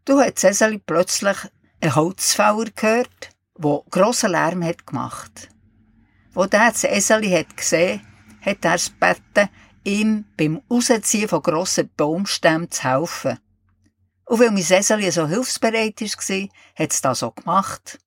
Du 0.04 0.20
hat 0.20 0.38
Cäsali 0.38 0.78
plötzlich 0.78 1.38
einen 1.80 1.96
Holzfäller 1.96 2.70
gehört, 2.76 3.30
der 3.58 3.82
grossen 3.90 4.30
Lärm 4.30 4.62
hat 4.62 4.86
gemacht. 4.86 5.48
Wo 6.32 6.46
der 6.46 6.68
Eseli 6.68 7.30
hat 7.30 7.56
hat 8.44 8.64
er 8.64 8.74
es 8.74 8.92
gebeten, 8.92 9.48
ihm 9.84 10.24
beim 10.36 10.60
Rausziehen 10.70 11.28
von 11.28 11.42
grossen 11.42 11.90
Baumstämmen 11.96 12.70
zu 12.70 12.84
helfen. 12.84 13.38
Und 14.26 14.40
weil 14.40 14.50
mein 14.50 14.62
Eseli 14.62 15.10
so 15.10 15.26
hilfsbereit 15.26 16.00
war, 16.00 16.48
hat 16.76 16.92
es 16.92 17.00
das 17.00 17.18
so 17.20 17.30
gemacht. 17.30 17.98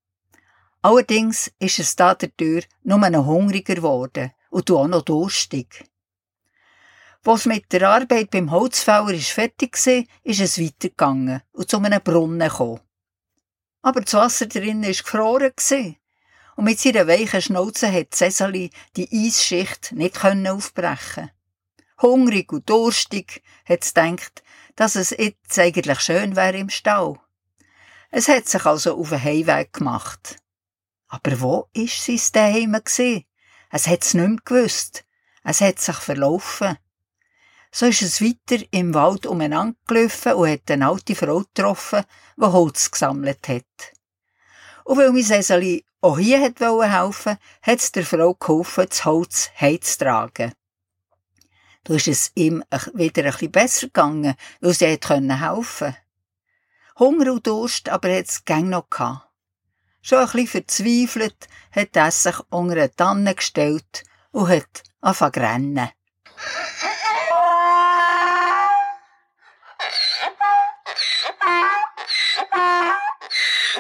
Allerdings 0.82 1.52
ist 1.60 1.80
es 1.80 1.96
da 1.96 2.14
Tür 2.14 2.62
nur 2.84 3.10
noch 3.10 3.26
hungriger 3.26 3.76
geworden 3.76 4.32
und 4.50 4.70
auch 4.72 4.88
noch 4.88 5.02
durstig. 5.02 5.84
Was 7.24 7.48
mit 7.48 7.74
der 7.74 7.90
Arbeit 7.90 8.30
beim 8.30 8.52
Holzfäller 8.52 9.10
ist 9.10 9.32
fertig 9.32 9.76
war, 9.88 10.04
ist 10.24 10.42
es 10.42 10.60
weitergegangen 10.60 11.42
und 11.54 11.70
zu 11.70 11.80
einem 11.80 12.02
Brunnen 12.02 12.48
gekommen. 12.48 12.82
Aber 13.82 14.02
das 14.02 14.14
Wasser 14.14 14.46
drinnen 14.46 14.84
war 14.84 14.92
gefroren. 14.92 15.96
Und 16.56 16.66
mit 16.66 16.80
seiner 16.80 17.08
weichen 17.08 17.42
Schnauze 17.42 17.92
hat 17.92 18.16
Cäsali 18.16 18.72
die 18.96 19.10
Eisschicht 19.12 19.92
nicht 19.92 20.24
aufbrechen 20.24 21.32
Hungrig 22.02 22.52
und 22.52 22.70
durstig 22.70 23.42
hat 23.66 23.84
es 23.84 23.94
gedacht, 23.94 24.44
dass 24.76 24.96
es 24.96 25.12
jetzt 25.12 25.58
eigentlich 25.58 26.00
schön 26.02 26.36
wäre 26.36 26.58
im 26.58 26.70
Stall. 26.70 27.20
Es 28.12 28.28
hat 28.28 28.48
sich 28.48 28.66
also 28.66 28.98
auf 28.98 29.10
den 29.10 29.24
Heimweg 29.24 29.74
gemacht. 29.74 30.38
Aber 31.08 31.40
wo 31.40 31.70
ist 31.74 32.06
sein 32.06 32.20
daheim 32.34 32.78
gsi? 32.84 33.26
Es 33.72 33.88
hat's 33.88 34.14
nicht 34.14 34.28
mehr 34.28 34.40
gewusst. 34.44 35.06
Es 35.44 35.62
hat 35.62 35.80
sich 35.80 35.96
verlaufen. 35.96 36.78
So 37.72 37.86
ist 37.88 38.02
es 38.02 38.22
weiter 38.22 38.64
im 38.72 38.94
Wald 38.94 39.26
umeinander 39.26 39.78
gelaufen 39.88 40.34
und 40.34 40.50
hat 40.50 40.72
eine 40.72 40.88
alte 40.88 41.16
Frau 41.16 41.40
getroffen, 41.40 42.06
die 42.38 42.46
Holz 42.46 42.90
gesammelt 42.90 43.48
hat. 43.48 43.94
Und 44.86 44.98
weil 44.98 45.12
mein 45.12 45.24
Seseli 45.24 45.86
auch 46.06 46.20
hier 46.20 46.40
hat 46.40 46.60
helfen 46.60 47.38
hat 47.64 47.80
es 47.80 47.92
der 47.92 48.06
Frau 48.06 48.36
geholfen, 48.36 48.86
das 48.88 49.06
Holz 49.06 49.50
heimzutragen. 49.60 50.54
Da 51.84 51.94
ist 51.96 52.08
es 52.08 52.32
ihm 52.36 52.64
wieder 52.94 53.24
ein 53.24 53.32
bisschen 53.32 53.52
besser 53.52 53.88
gegangen, 53.88 54.36
weil 54.62 54.74
sie 54.76 54.86
helfen 54.86 55.30
konnte. 55.30 55.98
Hunger 57.00 57.34
und 57.34 57.48
Durst 57.48 57.90
aber 57.90 58.16
hat 58.16 58.28
es 58.28 58.46
gäng 58.46 58.70
noch 58.70 58.88
gehabt. 58.90 59.28
Schon 60.04 60.20
ein 60.20 60.26
bisschen 60.26 60.48
verzweifelt 60.48 61.48
hat 61.72 61.96
er 61.96 62.12
sich 62.12 62.40
unter 62.52 62.74
eine 62.76 62.96
Tanne 62.96 63.34
gestellt 63.34 64.04
und 64.32 64.50
hat 64.50 64.84
angefangen 65.02 65.34
zu 65.34 65.40
rennen. 65.40 65.90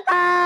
In 0.08 0.42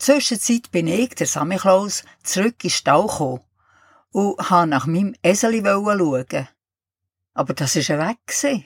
Zwischenzeit 0.00 0.70
bin 0.70 0.86
ich, 0.86 1.14
der 1.14 1.26
Samichlaus, 1.26 2.04
zurück 2.22 2.64
in 2.64 2.68
den 2.68 2.70
Stall 2.70 3.06
gekommen 3.06 3.40
und 4.12 4.48
habe 4.48 4.66
nach 4.66 4.86
meinem 4.86 5.14
Eseli 5.20 5.62
schauen. 5.62 6.48
Aber 7.34 7.52
das 7.52 7.76
war 7.76 8.08
weg. 8.08 8.64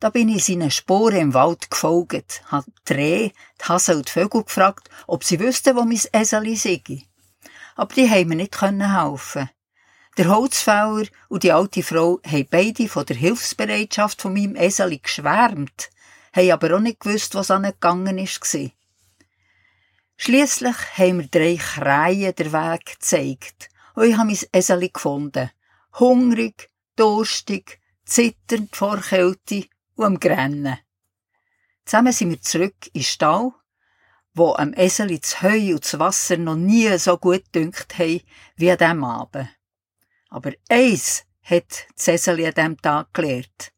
Da 0.00 0.10
bin 0.10 0.28
ich 0.28 0.44
seinen 0.44 0.72
Spuren 0.72 1.16
im 1.16 1.34
Wald 1.34 1.70
gefolgt, 1.70 2.42
habe 2.48 2.66
die 2.88 2.92
Rehe, 2.94 3.32
die 3.60 3.64
Hasen 3.64 3.98
und 3.98 4.08
die 4.08 4.10
Vögel 4.10 4.42
gefragt, 4.42 4.90
ob 5.06 5.22
sie 5.22 5.38
wüssten, 5.38 5.76
wo 5.76 5.84
mein 5.84 6.00
Eseli 6.10 6.56
sei. 6.56 6.82
Aber 7.76 7.94
die 7.94 8.10
haben 8.10 8.30
mir 8.30 8.34
nicht 8.34 8.60
helfen. 8.60 9.50
Der 10.18 10.28
Holzfäller 10.28 11.06
und 11.28 11.44
die 11.44 11.52
alte 11.52 11.84
Frau 11.84 12.18
haben 12.26 12.48
beide 12.50 12.88
von 12.88 13.06
der 13.06 13.16
Hilfsbereitschaft 13.16 14.20
von 14.20 14.34
meinem 14.34 14.56
Eseli 14.56 14.98
geschwärmt, 14.98 15.90
haben 16.32 16.50
aber 16.50 16.74
auch 16.74 16.80
nicht 16.80 16.98
gewusst, 16.98 17.36
was 17.36 17.52
angegangen 17.52 18.16
war. 18.16 18.70
Schliesslich 20.16 20.76
haben 20.96 21.16
mir 21.18 21.26
drei 21.28 21.56
Kreien 21.56 22.34
den 22.34 22.52
Weg 22.52 22.86
gezeigt 22.86 23.68
und 23.94 24.04
ich 24.04 24.16
habe 24.16 24.26
mein 24.26 24.38
Eseli 24.52 24.88
gefunden. 24.88 25.50
Hungrig, 25.98 26.70
durstig, 26.96 27.80
zitternd 28.04 28.74
vor 28.74 29.00
Kälte 29.00 29.66
und 29.96 30.04
am 30.04 30.20
Grennen. 30.20 30.78
Zusammen 31.84 32.12
sind 32.12 32.30
wir 32.30 32.40
zurück 32.40 32.86
in 32.88 33.00
den 33.00 33.02
Stall, 33.02 33.52
wo 34.34 34.54
am 34.54 34.72
Eseli 34.72 35.18
das 35.18 35.42
Heu 35.42 35.72
und 35.74 35.84
das 35.84 35.98
Wasser 35.98 36.36
noch 36.36 36.56
nie 36.56 36.96
so 36.98 37.18
gut 37.18 37.44
dünkt 37.54 37.98
haben 37.98 38.20
wie 38.56 38.70
an 38.70 38.78
diesem 38.78 39.04
Abend. 39.04 39.48
Aber 40.28 40.52
eins 40.68 41.24
hat 41.42 41.86
das 41.96 42.08
Eseli 42.08 42.46
an 42.46 42.54
diesem 42.54 42.80
Tag 42.80 43.12
gelernt. 43.12 43.72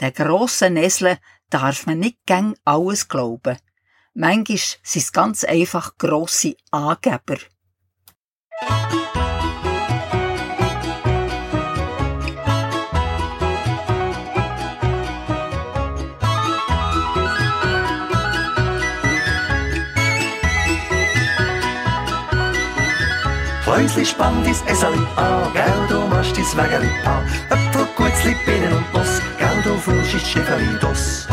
Der 0.00 0.12
grossen 0.12 0.76
Esel 0.76 1.18
darf 1.48 1.86
man 1.86 2.00
nicht 2.00 2.18
gern 2.26 2.54
alles 2.64 3.08
glauben. 3.08 3.56
Manchmal 4.18 4.56
sind 4.82 5.02
es 5.02 5.12
ganz 5.12 5.44
einfach 5.44 5.98
grosse 5.98 6.56
Angeber. 6.70 7.36
Häusli 23.66 24.06
spann 24.06 24.42
dies 24.44 24.62
Eseli 24.62 24.96
an, 25.16 25.52
gell, 25.52 25.86
du 25.90 26.06
machst 26.06 26.34
dies 26.34 26.56
Wägeli 26.56 26.88
an. 27.04 27.22
Äpfel, 27.50 27.86
Gutzli, 27.94 28.34
Bienen 28.46 28.72
und 28.72 28.94
Nuss, 28.94 29.20
gell, 29.38 29.62
du 29.62 29.76
fühlst 29.78 30.14
dies 30.14 30.26
Schiffeli 30.26 30.78
dus. 30.80 31.28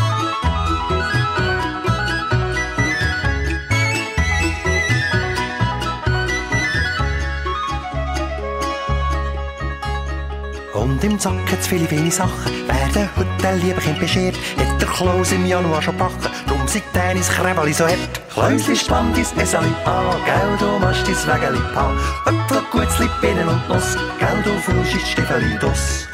Und 10.83 11.01
im 11.01 11.17
Sack 11.17 11.49
hat's 11.49 11.67
viele, 11.67 11.87
viele 11.87 12.11
Sachen. 12.11 12.51
Werden 12.67 13.09
heute 13.15 13.47
ein 13.47 13.61
lieber 13.61 13.79
Kind 13.79 13.99
beschert, 14.01 14.35
hat 14.57 14.81
der 14.81 14.89
Klaus 14.89 15.31
im 15.31 15.45
Januar 15.45 15.81
schon 15.81 15.95
backen. 15.97 16.27
Drum 16.45 16.67
sieht 16.67 16.83
deines 16.91 17.29
Krebeli 17.29 17.71
so 17.71 17.85
hart. 17.85 18.21
Kläusli 18.33 18.75
spann 18.75 19.13
dies 19.13 19.31
Eseli 19.31 19.71
an, 19.85 20.05
gell, 20.25 20.57
du 20.59 20.79
machst 20.79 21.07
dies 21.07 21.25
Wägeli 21.25 21.61
an. 21.75 21.97
Äpfel, 22.25 22.61
Gutzli, 22.69 23.07
Bienen 23.21 23.47
und 23.47 23.69
Nuss, 23.69 23.95
gell, 24.19 24.43
du 24.43 24.51
die 24.83 24.99
Stiefeli 24.99 25.57
dus. 25.57 26.12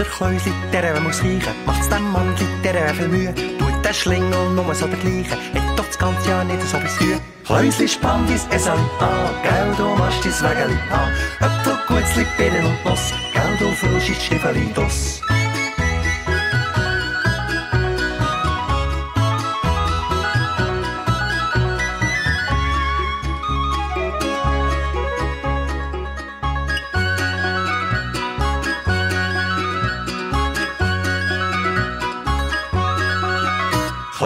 Der 0.00 0.06
Kläusli 0.06 0.52
der 0.72 0.98
muss 1.00 1.22
riechen, 1.22 1.54
macht's 1.66 1.88
dem 1.90 2.10
Mandli 2.10 2.46
der 2.64 2.94
viel 2.94 3.08
Mühe. 3.08 3.34
Tut 3.34 3.84
der 3.84 3.92
Schlingel 3.92 4.50
nur 4.50 4.74
so 4.74 4.86
der 4.86 4.98
gleiche, 4.98 5.36
hat 5.54 5.78
doch 5.78 5.86
das 5.86 5.98
ganze 5.98 6.30
Jahr 6.30 6.44
nicht 6.44 6.62
so 6.62 6.78
bis 6.78 6.96
Tür. 6.96 7.18
Kläusli 7.44 7.86
spann 7.86 8.26
dies 8.26 8.46
Eseli 8.50 8.86
an, 9.00 9.30
gell, 9.42 9.74
du 9.76 9.86
machst 9.96 10.24
dies 10.24 10.42
Wägeli 10.42 10.78
an. 10.90 11.10
Äpfel, 11.46 11.78
Gutzli, 11.86 12.26
Bienen 12.38 12.64
und 12.64 12.84
Nuss, 12.84 13.12
gell, 13.34 13.56
du 13.58 13.72
fühlst 13.74 14.08
die 14.08 14.14
Stiefeli 14.14 14.72
dus. 14.74 15.20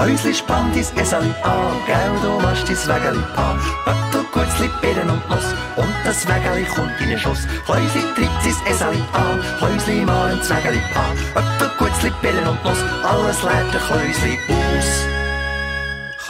Kläusli 0.04 0.34
spann 0.34 0.70
dies 0.74 0.92
Eseli 1.00 1.32
an, 1.44 1.72
gell, 1.86 2.12
du 2.20 2.38
machst 2.42 2.68
dies 2.68 2.86
Wägeli 2.86 3.24
an. 3.36 3.58
Äpfel, 3.86 4.22
Gutzli, 4.34 4.68
Bienen 4.82 5.08
und 5.08 5.30
Nuss, 5.30 5.54
und 5.76 5.94
das 6.04 6.28
Wägeli 6.28 6.64
kommt 6.64 7.00
in 7.00 7.08
den 7.08 7.18
Schuss. 7.18 7.48
Häusli 7.66 8.02
treibt 8.14 8.46
es 8.46 8.60
Eseli 8.70 9.02
an, 9.14 9.42
Häusli 9.62 10.04
malen 10.04 10.38
das 10.40 10.50
Wägeli 10.50 10.82
an. 10.94 11.16
Öpfel, 11.40 11.70
Gutzli, 11.78 12.10
Pillen 12.20 12.46
und 12.46 12.62
Nuss, 12.64 12.84
alles 13.02 13.42
leert 13.44 13.72
der 13.72 13.80
Häusli 13.88 14.38
aus. 14.52 14.90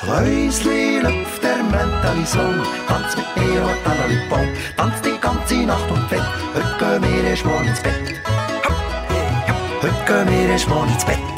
Häusli 0.06 1.00
lüpft 1.00 1.42
der 1.42 1.64
Mänteli 1.64 2.26
Sohn, 2.26 2.62
tanzt 2.86 3.16
mit 3.16 3.26
mir 3.36 3.60
und 3.60 3.90
Anneli 3.90 4.20
Baum, 4.30 4.48
tanzt 4.76 5.04
die 5.04 5.18
ganze 5.20 5.66
Nacht 5.66 5.90
und 5.90 6.08
fett, 6.08 6.22
heute 6.54 6.78
gehen 6.78 7.12
wir 7.12 7.24
erst 7.24 7.44
morgen 7.44 7.66
ins 7.66 7.80
Bett. 7.80 8.20
Heute 9.82 9.94
gehen 10.06 10.28
wir 10.30 10.48
erst 10.50 10.68
morgen 10.68 10.92
ins 10.92 11.04
Bett. 11.04 11.33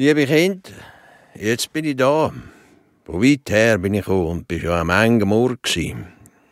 Liebe 0.00 0.26
Kinder, 0.26 0.70
jetzt 1.34 1.72
bin 1.72 1.84
ich 1.84 1.96
da. 1.96 2.32
Von 3.04 3.20
weit 3.20 3.50
her 3.50 3.78
bin 3.78 3.94
ich 3.94 4.04
gekommen 4.04 4.28
und 4.28 4.46
bin 4.46 4.60
schon 4.60 4.70
am 4.70 4.90
engen 4.90 5.18
gewesen. 5.18 6.06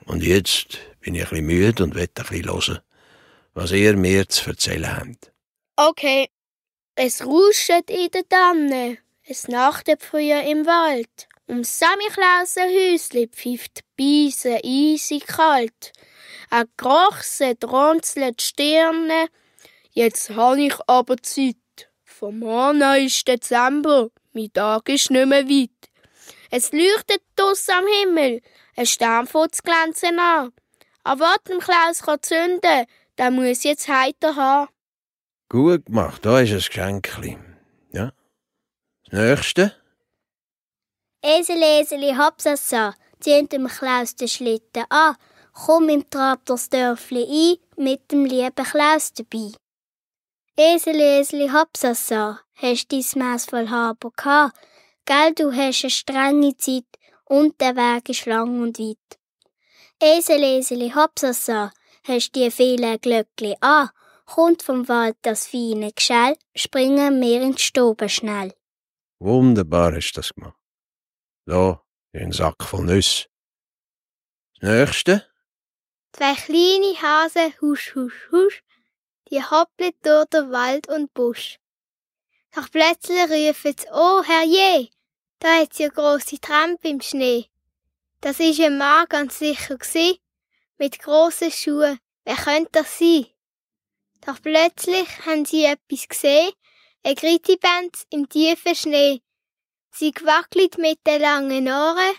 Und 0.05 0.25
jetzt 0.25 0.79
bin 0.99 1.15
ich 1.15 1.23
ein 1.23 1.29
bisschen 1.31 1.47
müde 1.47 1.85
und 1.85 1.95
will 1.95 2.09
ein 2.13 2.27
bisschen 2.29 2.45
hören, 2.45 2.81
was 3.55 3.71
ihr 3.71 3.97
mir 3.97 4.29
zu 4.29 4.51
erzählen 4.51 4.97
habt. 4.97 5.31
Okay. 5.77 6.27
Es 6.97 7.25
ruscht 7.25 7.71
in 7.89 8.11
den 8.11 8.29
Tannen, 8.29 8.99
es 9.23 9.47
nachtet 9.47 10.03
früher 10.03 10.43
im 10.43 10.67
Wald. 10.67 11.29
Um 11.47 11.63
Samichlausenhäusli 11.63 13.29
pfeift 13.29 13.79
die 13.79 14.27
Beise 14.27 14.59
eisig 14.65 15.25
kalt. 15.25 15.93
A 16.51 16.65
Grochse 16.77 17.55
drunzelt 17.55 18.43
Stirne, 18.43 19.29
jetzt 19.93 20.31
han 20.31 20.59
ich 20.59 20.75
aber 20.89 21.19
Zeit. 21.19 21.55
Vom 22.19 22.39
Morgen 22.39 22.81
ist 23.05 23.29
Dezember, 23.29 24.09
mein 24.33 24.51
Tag 24.51 24.89
ist 24.89 25.11
nicht 25.11 25.27
mehr 25.27 25.47
weit. 25.47 25.91
Es 26.51 26.73
leuchtet 26.73 27.21
draussen 27.37 27.75
am 27.75 27.85
Himmel, 27.87 28.41
ein 28.75 28.87
Stern 28.87 29.27
fängt 29.27 29.55
zu 29.55 29.63
glänzen 29.63 30.19
an. 30.19 30.51
Aber 31.05 31.21
was 31.21 31.45
dem 31.47 31.59
Klaus 31.59 32.01
kann 32.01 32.23
zünden, 32.23 32.87
der 33.19 33.31
muss 33.31 33.65
jetzt 33.65 33.89
heiter 33.89 34.35
haben. 34.35 34.71
Gut 35.51 35.85
gemacht, 35.85 36.25
da 36.25 36.41
ist 36.41 36.53
ein 36.53 36.57
Geschenkli. 36.57 37.37
Ja. 37.93 38.15
Das 39.11 39.21
nächste? 39.21 39.77
Esel, 41.21 41.63
Eseli, 41.63 42.15
Hopsasa, 42.17 42.95
zieht 43.21 43.53
dem 43.53 43.69
Klaus 43.69 44.17
den 44.17 44.29
Schlitten 44.29 44.85
an. 44.89 45.17
Komm 45.53 45.91
im 45.91 46.09
Trab 46.09 46.47
das 46.47 46.71
Dörfli 46.71 47.59
ein, 47.77 47.85
mit 47.85 48.11
dem 48.11 48.25
lieben 48.25 48.65
Klaus 48.65 49.13
dabei. 49.13 49.53
Esel, 50.59 50.99
Eseli, 50.99 51.51
Hopsasa, 51.51 52.41
hast 52.55 52.91
dein 52.91 53.05
Maß 53.15 53.45
voll 53.45 53.69
Haber 53.69 54.11
gehabt. 54.17 54.57
Gell, 55.05 55.35
du 55.35 55.53
hast 55.53 55.85
eine 55.85 55.91
strenge 55.91 56.57
Zeit 56.57 56.87
und 57.27 57.61
der 57.61 57.77
Weg 57.77 58.09
ist 58.09 58.25
lang 58.25 58.63
und 58.63 58.79
weit. 58.79 59.19
Esel, 60.03 60.43
Eseli, 60.43 60.93
Hopsasa, 60.95 61.73
hast 62.05 62.35
die 62.35 62.51
viele 62.51 62.99
Glöckli 62.99 63.55
an. 63.61 63.91
Kommt 64.25 64.63
vom 64.63 64.89
Wald 64.89 65.19
das 65.21 65.47
feine 65.47 65.93
Geschell, 65.93 66.39
springen 66.55 67.21
wir 67.21 67.43
in 67.43 67.55
die 67.55 67.63
Stube 67.63 68.09
schnell. 68.09 68.55
Wunderbar 69.19 69.95
hast 69.95 70.13
du 70.13 70.21
das 70.21 70.35
gemacht. 70.35 70.59
Da, 71.45 71.85
ein 72.15 72.33
Sack 72.33 72.65
voll 72.65 72.87
Nüsse. 72.87 73.27
Das 74.61 74.71
nächste? 74.71 75.27
Zwei 76.13 76.35
kleine 76.35 77.03
Hasen, 77.03 77.53
husch, 77.61 77.95
husch, 77.95 78.29
husch, 78.33 78.63
die 79.31 79.43
hoppeln 79.43 79.93
durch 80.03 80.27
den 80.27 80.51
Wald 80.53 80.89
und 80.89 81.13
Busch. 81.15 81.59
Doch 82.55 82.71
plötzlich 82.71 83.23
rufen 83.31 83.75
sie, 83.79 83.89
oh 83.93 84.23
herrje, 84.23 84.89
da 85.41 85.61
hat's 85.61 85.79
ja 85.79 85.89
grosse 85.89 86.41
Trampe 86.41 86.89
im 86.89 87.01
Schnee. 87.01 87.51
Das 88.21 88.41
ist 88.41 88.61
ein 88.61 88.79
Mann 88.79 89.07
ganz 89.09 89.39
sicher 89.39 89.77
gsi, 89.77 90.21
mit 90.79 90.99
grossen 90.99 91.51
Schuhen. 91.51 91.99
Wer 92.25 92.37
könnte 92.37 92.71
das 92.73 92.99
sein? 92.99 93.27
Doch 94.23 94.41
plötzlich 94.41 95.09
haben 95.27 95.45
sie 95.45 95.65
etwas 95.65 96.09
gesehen, 96.09 96.53
ein 97.03 97.15
Grittiband 97.15 98.05
im 98.11 98.29
tiefen 98.29 98.75
Schnee. 98.75 99.23
Sie 99.93 100.11
gewackelt 100.11 100.79
mit 100.79 100.99
den 101.07 101.21
langen 101.21 101.69
Ohren 101.69 102.17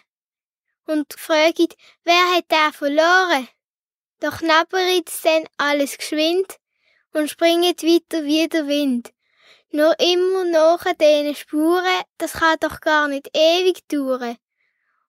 und 0.86 1.14
fragt, 1.14 1.76
wer 2.03 2.36
hat 2.36 2.49
der 2.51 2.72
verloren? 2.72 3.47
Doch 4.20 4.38
knabbert 4.39 5.12
dann 5.24 5.47
alles 5.58 5.97
geschwind 5.97 6.58
und 7.18 7.30
springt 7.30 7.84
weiter 7.84 8.24
wie 8.24 8.47
der 8.47 8.68
Wind. 8.68 9.11
Nur 9.72 9.99
immer 9.99 10.45
nach 10.45 10.86
diesen 10.93 11.36
Spuren, 11.36 12.03
das 12.18 12.34
kann 12.34 12.57
doch 12.61 12.80
gar 12.80 13.07
nicht 13.07 13.30
ewig 13.36 13.86
dauern. 13.88 14.38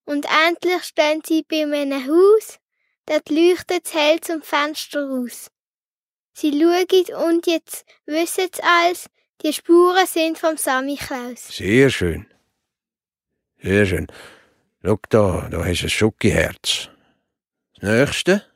Und 0.04 0.26
endlich 0.46 0.82
stehen 0.84 1.22
sie 1.24 1.44
bei 1.46 1.62
einem 1.62 2.06
Haus, 2.06 2.58
dort 3.06 3.28
leuchtet 3.30 3.86
es 3.86 3.94
hell 3.94 4.20
zum 4.20 4.42
Fenster 4.42 5.06
raus. 5.06 5.50
Sie 6.32 6.50
schauen 6.52 7.30
und 7.30 7.46
jetzt 7.46 7.84
wissen 8.06 8.48
sie 8.52 8.62
alles, 8.62 9.08
die 9.42 9.52
Spuren 9.52 10.06
sind 10.06 10.38
vom 10.38 10.56
Samichlaus. 10.56 11.48
Sehr 11.48 11.90
schön. 11.90 12.26
Sehr 13.62 13.86
schön. 13.86 14.06
Schau 14.82 14.98
da, 15.10 15.48
da 15.50 15.64
hast 15.64 15.82
du 15.82 15.86
ein 15.86 15.90
Schokiherz. 15.90 16.88
Das 17.74 17.90
nächste? 17.90 18.47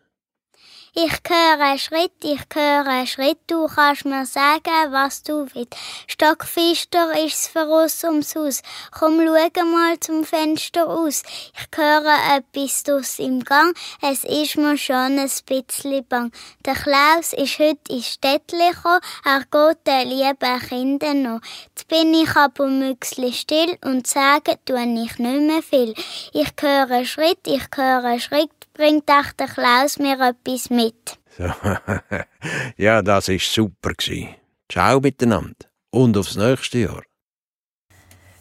Ich 0.94 1.10
höre 1.26 1.78
Schritt, 1.78 2.12
ich 2.22 2.42
höre 2.52 3.06
Schritt, 3.06 3.38
du 3.46 3.66
kannst 3.66 4.04
mir 4.04 4.26
sagen, 4.26 4.90
was 4.92 5.22
du 5.22 5.46
willst. 5.54 5.74
Stockfister 6.06 7.18
ist's 7.24 7.48
für 7.48 7.64
uns 7.66 8.04
ums 8.04 8.36
Haus. 8.36 8.60
Komm, 8.90 9.18
schau 9.26 9.64
mal 9.64 9.98
zum 10.00 10.22
Fenster 10.22 10.86
aus. 10.86 11.22
Ich 11.54 11.78
höre 11.78 12.36
etwas 12.36 12.82
dus 12.82 13.18
im 13.20 13.42
Gang, 13.42 13.74
es 14.02 14.24
ist 14.24 14.58
mir 14.58 14.76
schon 14.76 15.18
ein 15.18 15.30
bisschen 15.46 16.06
bang. 16.10 16.30
Der 16.66 16.74
Klaus 16.74 17.32
ist 17.32 17.58
heute 17.58 17.80
ins 17.88 18.08
Städtli 18.08 18.68
gekommen, 18.68 19.00
er 19.24 19.44
geht 19.50 19.86
den 19.86 20.08
lieben 20.10 20.60
Kindern 20.68 21.22
noch. 21.22 21.40
Jetzt 21.68 21.88
bin 21.88 22.12
ich 22.12 22.36
aber 22.36 22.66
müchsli 22.66 23.32
still 23.32 23.78
und 23.82 24.06
sage, 24.06 24.58
tu 24.66 24.74
ich 24.74 24.90
nicht 24.90 25.18
mehr 25.18 25.62
viel. 25.62 25.94
Ich 26.34 26.52
höre 26.60 27.06
Schritt, 27.06 27.46
ich 27.46 27.66
höre 27.74 28.20
Schritt, 28.20 28.50
bringt 28.74 29.08
auch 29.10 29.32
der 29.32 29.48
Klaus 29.48 29.98
mir 29.98 30.18
etwas 30.20 30.70
mit. 30.70 31.18
So. 31.36 31.44
ja, 32.76 33.02
das 33.02 33.28
war 33.28 33.38
super. 33.38 33.94
gsi. 33.94 34.28
Ciao 34.68 35.00
miteinander. 35.00 35.66
Und 35.90 36.16
aufs 36.16 36.36
nächste 36.36 36.78
Jahr. 36.78 37.02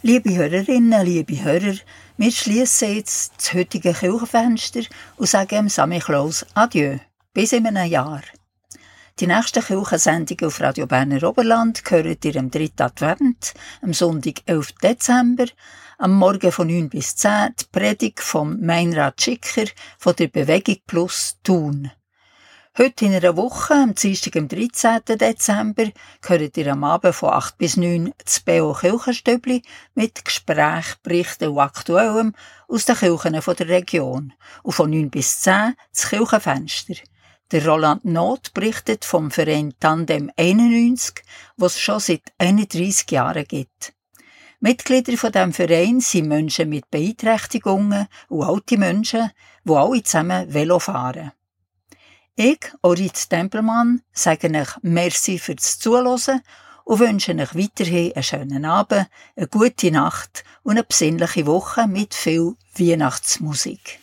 Liebe 0.03 0.35
Hörerinnen, 0.35 1.05
liebe 1.05 1.43
Hörer, 1.43 1.75
wir 2.17 2.31
schließen 2.31 2.95
jetzt 2.95 3.33
das 3.37 3.53
heutige 3.53 3.93
Kirchenfenster 3.93 4.81
und 5.17 5.27
sagen 5.27 5.49
dem 5.49 5.69
Sammy 5.69 5.99
Klaus 5.99 6.45
Adieu. 6.53 6.97
Bis 7.33 7.53
in 7.53 7.67
einem 7.67 7.89
Jahr. 7.89 8.21
Die 9.19 9.27
nächste 9.27 9.61
Kirchensendung 9.61 10.47
auf 10.47 10.59
Radio 10.59 10.87
Berner 10.87 11.21
Oberland 11.21 11.85
gehört 11.85 12.25
ihr 12.25 12.37
am 12.37 12.49
3. 12.49 12.71
Advent, 12.79 13.53
am 13.81 13.93
Sonntag, 13.93 14.41
11. 14.47 14.71
Dezember, 14.81 15.45
am 16.01 16.15
Morgen 16.15 16.51
von 16.51 16.65
9 16.65 16.89
bis 16.89 17.15
10 17.15 17.53
die 17.59 17.65
Predigt 17.71 18.21
vom 18.21 18.59
Meinrad 18.59 19.21
Schicker 19.21 19.65
von 19.99 20.15
der 20.15 20.29
Bewegung 20.29 20.77
Plus 20.87 21.37
Thun. 21.43 21.91
Heute 22.75 23.05
in 23.05 23.13
einer 23.13 23.37
Woche, 23.37 23.75
am 23.75 23.93
Dienstag, 23.93 24.35
am 24.35 24.47
13. 24.47 25.01
Dezember, 25.05 25.91
gehört 26.21 26.57
ihr 26.57 26.71
am 26.71 26.83
Abend 26.85 27.13
von 27.13 27.29
8 27.29 27.55
bis 27.59 27.77
9 27.77 28.15
das 28.17 28.39
BO 28.39 28.73
Kirchenstübli 28.73 29.61
mit 29.93 30.25
Gespräch, 30.25 30.95
Berichten 31.03 31.49
und 31.49 31.59
Aktuellem 31.59 32.33
aus 32.67 32.85
den 32.85 32.95
Kirchen 32.95 33.33
der 33.33 33.67
Region. 33.67 34.33
Und 34.63 34.73
von 34.73 34.89
9 34.89 35.11
bis 35.11 35.41
10 35.41 35.75
das 35.93 36.09
Kirchenfenster. 36.09 36.95
Der 37.51 37.63
Roland 37.67 38.05
Not 38.05 38.55
berichtet 38.55 39.05
vom 39.05 39.29
Verein 39.29 39.75
Tandem 39.79 40.31
91, 40.35 41.23
was 41.57 41.75
es 41.75 41.79
schon 41.79 41.99
seit 41.99 42.23
31 42.39 43.11
Jahren 43.11 43.45
gibt. 43.45 43.93
Mitglieder 44.63 45.17
von 45.17 45.31
dem 45.31 45.53
Verein 45.53 46.01
sind 46.01 46.27
Menschen 46.27 46.69
mit 46.69 46.91
Beeinträchtigungen 46.91 48.07
und 48.29 48.43
alte 48.43 48.77
Menschen, 48.77 49.31
die 49.63 49.73
alle 49.73 50.03
zusammen 50.03 50.53
Velo 50.53 50.77
fahren. 50.77 51.31
Ich, 52.35 52.59
Orit 52.83 53.27
Tempelmann, 53.27 54.03
sage 54.13 54.55
euch 54.55 54.69
Merci 54.83 55.39
fürs 55.39 55.79
Zuhören 55.79 56.41
und 56.85 56.99
wünsche 56.99 57.33
euch 57.33 57.55
weiterhin 57.55 58.13
einen 58.13 58.23
schönen 58.23 58.65
Abend, 58.65 59.07
eine 59.35 59.47
gute 59.47 59.89
Nacht 59.89 60.43
und 60.61 60.73
eine 60.73 60.83
besinnliche 60.83 61.47
Woche 61.47 61.87
mit 61.87 62.13
viel 62.13 62.53
Weihnachtsmusik. 62.77 64.00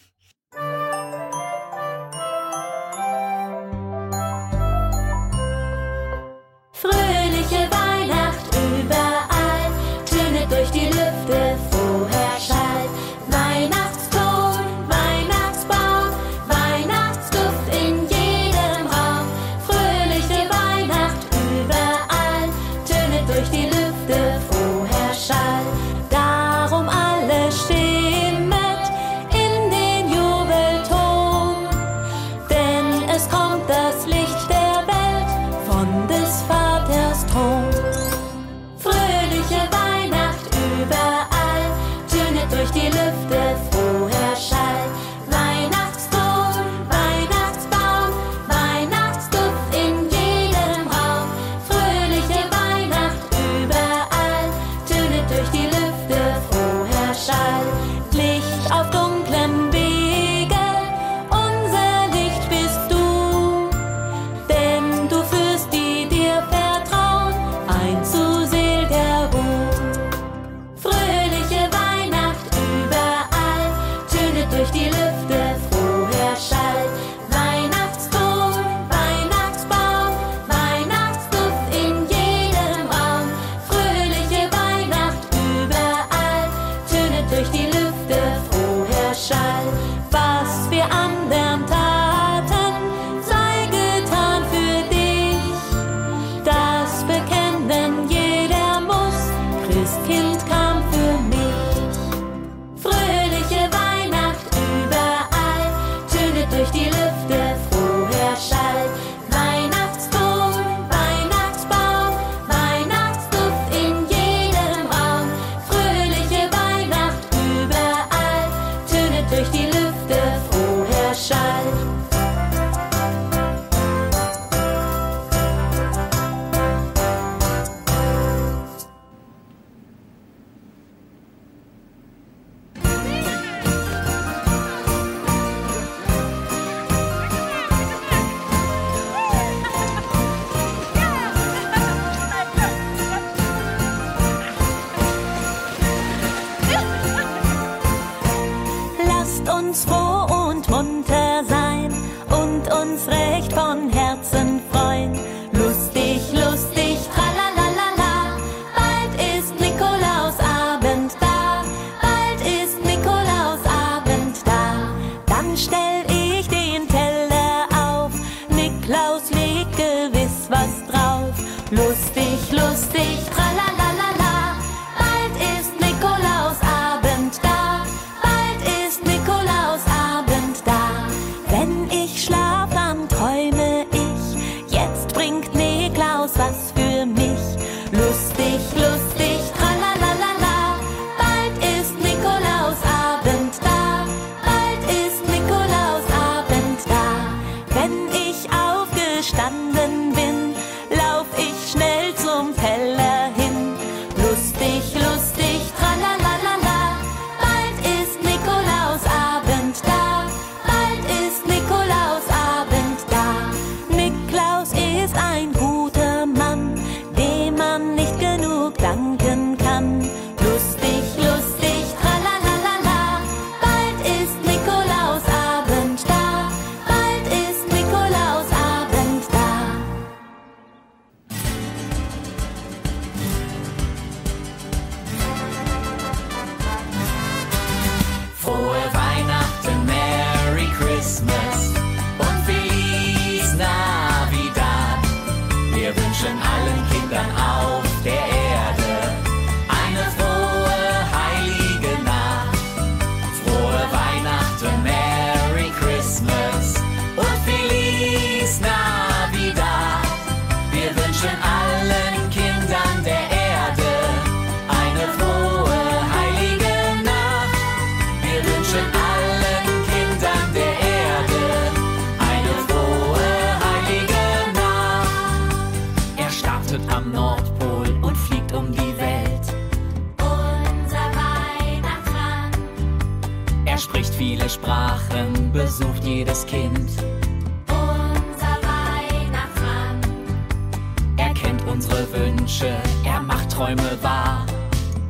Träume 293.59 293.99
wahr. 294.03 294.47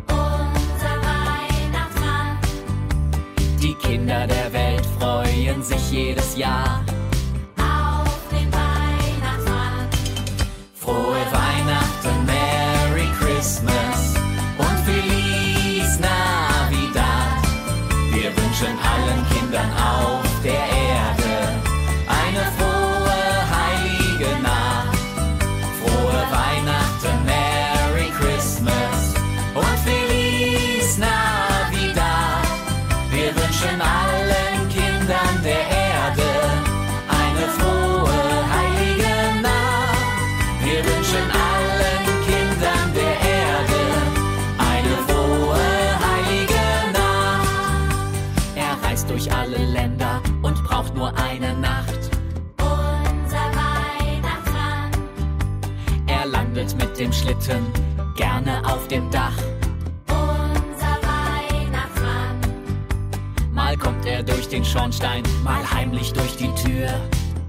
Unser 0.09 0.97
Weihnachtsmann. 1.05 2.39
Die 3.61 3.75
Kinder 3.75 4.27
der 4.27 4.51
Welt 4.55 4.87
freuen 4.99 5.63
sich 5.63 5.93
jedes 5.93 6.35
Jahr. 6.35 6.83
dem 56.99 57.13
Schlitten, 57.13 57.65
gerne 58.17 58.61
auf 58.67 58.89
dem 58.89 59.09
Dach. 59.11 59.37
Unser 60.09 60.99
Weihnachtsmann. 61.07 62.41
Mal 63.53 63.77
kommt 63.77 64.05
er 64.05 64.25
durch 64.25 64.49
den 64.49 64.65
Schornstein, 64.65 65.23
mal 65.45 65.63
heimlich 65.71 66.13
durch 66.13 66.37
die 66.37 66.53
Tür. 66.55 66.89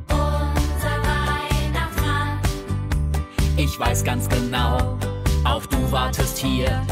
Unser 0.09 0.95
Weihnachtsmann. 1.01 2.39
Ich 3.57 3.79
weiß 3.79 4.03
ganz 4.03 4.29
genau, 4.29 4.99
auf 5.43 5.67
du 5.67 5.91
wartest 5.91 6.37
hier. 6.37 6.85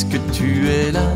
Puisque 0.00 0.30
tu 0.30 0.68
es 0.68 0.92
là, 0.92 1.10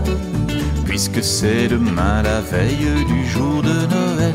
puisque 0.84 1.22
c'est 1.22 1.68
demain 1.68 2.20
la 2.22 2.40
veille 2.40 3.04
du 3.06 3.24
jour 3.28 3.62
de 3.62 3.68
Noël, 3.68 4.34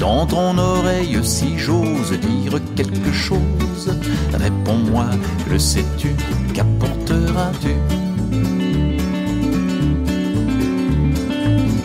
dans 0.00 0.24
ton 0.24 0.56
oreille 0.56 1.18
si 1.22 1.58
j'ose 1.58 2.12
dire 2.12 2.58
quelque 2.74 3.12
chose, 3.12 3.94
réponds-moi, 4.32 5.04
le 5.50 5.58
sais-tu, 5.58 6.16
qu'apporteras-tu? 6.54 7.74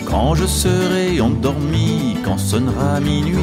Quand 0.05 0.35
je 0.35 0.45
serai 0.45 1.19
endormi, 1.19 2.15
quand 2.23 2.37
sonnera 2.37 3.01
minuit, 3.01 3.35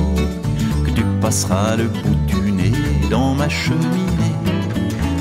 que 0.86 0.90
tu 0.92 1.04
passeras 1.20 1.76
le 1.76 1.88
bout 1.88 2.16
du 2.26 2.52
nez 2.52 2.72
dans 3.10 3.34
ma 3.34 3.50
cheminée, 3.50 4.38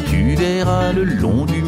tu 0.05 0.35
verras 0.35 0.93
le 0.93 1.03
long 1.03 1.43
du 1.43 1.62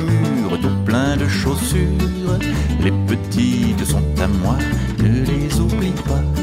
de 1.18 1.28
chaussures. 1.28 2.40
Les 2.82 2.92
petites 2.92 3.86
sont 3.86 4.04
à 4.22 4.28
moi, 4.28 4.58
ne 5.00 5.26
les 5.26 5.60
oublie 5.60 5.94
pas. 6.08 6.35